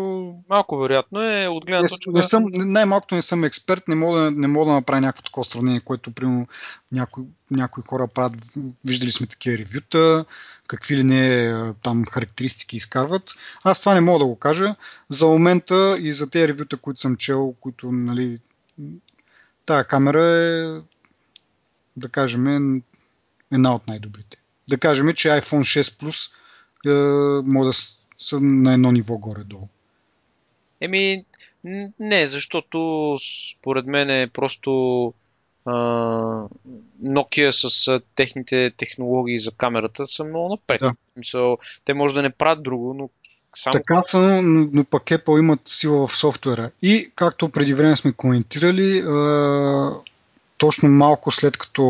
[0.50, 2.12] Малко вероятно е от гледна точка.
[2.12, 5.46] не съм, най-малкото не съм експерт, не мога, да, не мога да направя някакво такова
[5.46, 6.48] сравнение, което примерно
[6.92, 8.34] някои, някои хора правят,
[8.86, 10.26] виждали сме такива ревюта,
[10.68, 13.32] какви ли не е, там характеристики изкарват.
[13.64, 14.76] Аз това не мога да го кажа.
[15.10, 18.40] За момента и за тези ревюта, които съм чел, които, нали,
[19.66, 20.82] тая камера е,
[21.98, 22.82] да кажем,
[23.52, 24.38] една от най-добрите.
[24.70, 26.32] Да кажем, че iPhone 6 Plus
[26.86, 26.92] е,
[27.54, 27.74] може да
[28.24, 29.68] са на едно ниво горе-долу.
[30.82, 31.26] Еми,
[32.00, 33.18] не, защото
[33.52, 35.14] според мен е просто
[35.66, 35.74] а,
[37.04, 40.82] Nokia с а, техните технологии за камерата са много напред.
[40.82, 40.94] Да.
[41.18, 43.10] Мисъл, те може да не правят друго, но
[43.56, 43.72] само...
[43.72, 46.72] Така са, но, но пък Apple имат сила в софтуера.
[46.82, 49.92] И, както преди време сме коментирали, а,
[50.58, 51.84] точно малко след като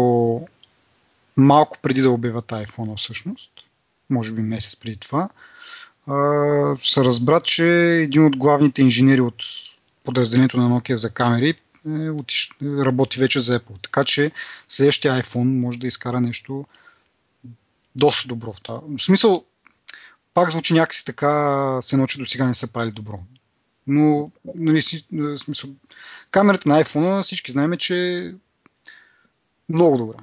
[1.38, 3.52] малко преди да обявят iPhone всъщност,
[4.10, 5.30] може би месец преди това,
[6.84, 7.66] се разбра, че
[8.04, 9.43] един от главните инженери от
[10.04, 12.10] подразделението на Nokia за камери е,
[12.64, 13.82] работи вече за Apple.
[13.82, 14.32] Така че
[14.68, 16.66] следващия iPhone може да изкара нещо
[17.95, 18.82] доста добро в това.
[18.99, 19.45] Смисъл,
[20.34, 23.20] пак звучи някакси така, се научи до сега не са правили добро.
[23.88, 24.82] Но, нали,
[25.38, 25.70] смисъл,
[26.32, 28.34] камерата на iPhone всички знаем, че е
[29.70, 30.18] много добра.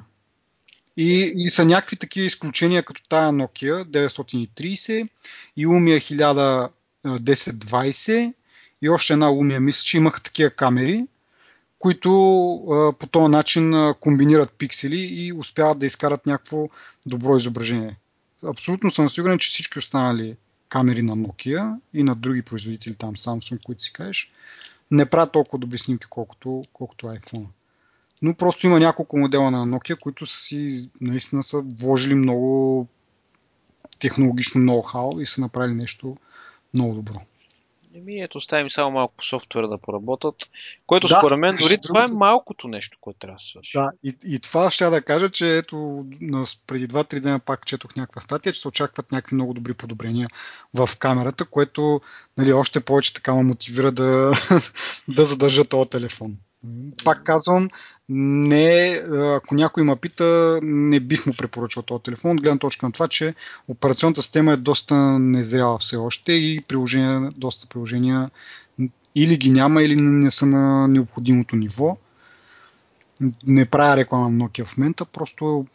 [0.96, 5.08] И, и са някакви такива изключения, като тая Nokia 930
[5.56, 6.70] и Lumia
[7.04, 8.34] 1020
[8.82, 11.06] и още една Lumia, мисля, че имаха такива камери,
[11.78, 12.10] които
[12.54, 16.68] а, по този начин а, комбинират пиксели и успяват да изкарат някакво
[17.06, 17.96] добро изображение.
[18.44, 20.36] Абсолютно съм сигурен, че всички останали
[20.68, 24.32] камери на Nokia и на други производители, там Samsung, които си кажеш,
[24.90, 27.46] не правят толкова добри снимки, колкото, колкото iPhone.
[28.22, 32.86] Но просто има няколко модела на Nokia, които си наистина са вложили много
[33.98, 36.16] технологично ноу-хау и са направили нещо
[36.74, 37.20] много добро.
[37.94, 40.34] Еми, ето, оставим само малко по софтуера да поработят,
[40.86, 43.78] което Да, според мен дори това е малкото нещо, което трябва да се свърши.
[43.78, 46.06] Да, и, и това ще я да кажа, че ето
[46.66, 50.28] преди 2-3 дена пак четох някаква статия, че се очакват някакви много добри подобрения
[50.74, 52.00] в камерата, което
[52.36, 54.32] нали, още повече така ме мотивира да,
[55.08, 56.36] да задържа този телефон.
[57.04, 57.68] Пак казвам,
[58.08, 62.92] не, ако някой ме пита, не бих му препоръчал този телефон, от гледна точка на
[62.92, 63.34] това, че
[63.68, 68.30] операционната система е доста незряла все още и приложения, доста приложения
[69.14, 71.96] или ги няма, или не са на необходимото ниво
[73.46, 75.66] не правя реклама на Nokia в момента, просто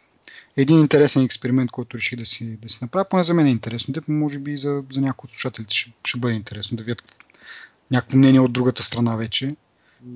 [0.56, 3.08] един интересен експеримент, който реши да си, да си направя.
[3.10, 3.94] Поне за мен е интересно.
[3.94, 7.18] Те, може би за, за някои от слушателите ще, ще бъде интересно да видят
[7.90, 9.56] някакво мнение от другата страна вече.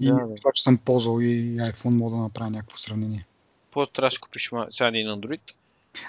[0.00, 3.26] И Да, това, че съм ползвал и iPhone, мога да направя някакво сравнение.
[3.64, 5.40] Какво трябва да си купиш сега един Android?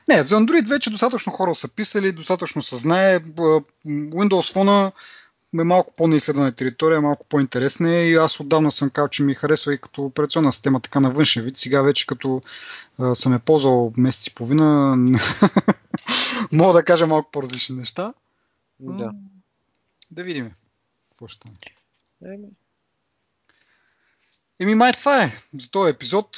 [0.07, 3.19] Не, за Android вече достатъчно хора са писали, достатъчно се знае.
[3.19, 4.91] Windows Phone
[5.59, 9.73] е малко по-неизследвана територия, малко по-интересна е и аз отдавна съм казал, че ми харесва
[9.73, 11.57] и като операционна система, така на външен вид.
[11.57, 12.41] Сега вече като
[12.97, 14.95] а, съм е ползвал месец и половина,
[16.51, 18.13] мога да кажа малко по-различни неща.
[18.79, 19.11] Да.
[20.11, 20.51] Да видим
[21.09, 21.55] какво ще стане.
[24.61, 26.37] Еми, май това е за този епизод.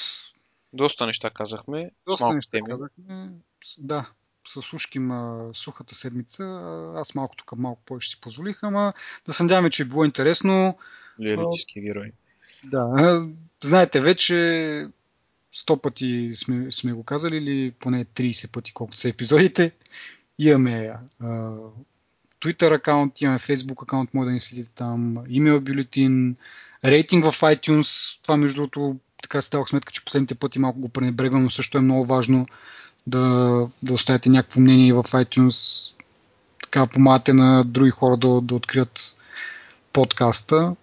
[0.74, 1.92] доста неща казахме.
[2.08, 2.70] Доста малко неща теми.
[2.70, 3.30] казахме.
[3.78, 4.10] Да,
[4.48, 6.44] с ушким а, сухата седмица.
[6.96, 8.94] Аз малко тук малко повече си позволих, ама
[9.26, 10.78] да се надяваме, че е било интересно.
[11.22, 12.12] Лирически герой.
[12.66, 13.28] Да,
[13.64, 14.34] знаете вече
[15.54, 19.72] 100 пъти сме, сме го казали или поне 30 пъти колкото са епизодите.
[20.40, 21.52] Имаме а,
[22.44, 26.36] Twitter акаунт, имаме Facebook акаунт, може да ни следите там, имейл бюлетин,
[26.86, 28.20] рейтинг в iTunes.
[28.24, 31.82] Това между другото така си сметка, че последните пъти малко го пренебрегвам, но също е
[31.82, 32.48] много важно
[33.08, 33.20] да,
[33.84, 35.90] да оставите някакво мнение в iTunes.
[36.64, 39.18] Така помагате на други хора да, да открият
[39.94, 40.76] подкаста.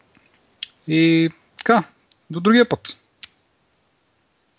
[0.89, 1.85] И така,
[2.31, 3.00] до другия път.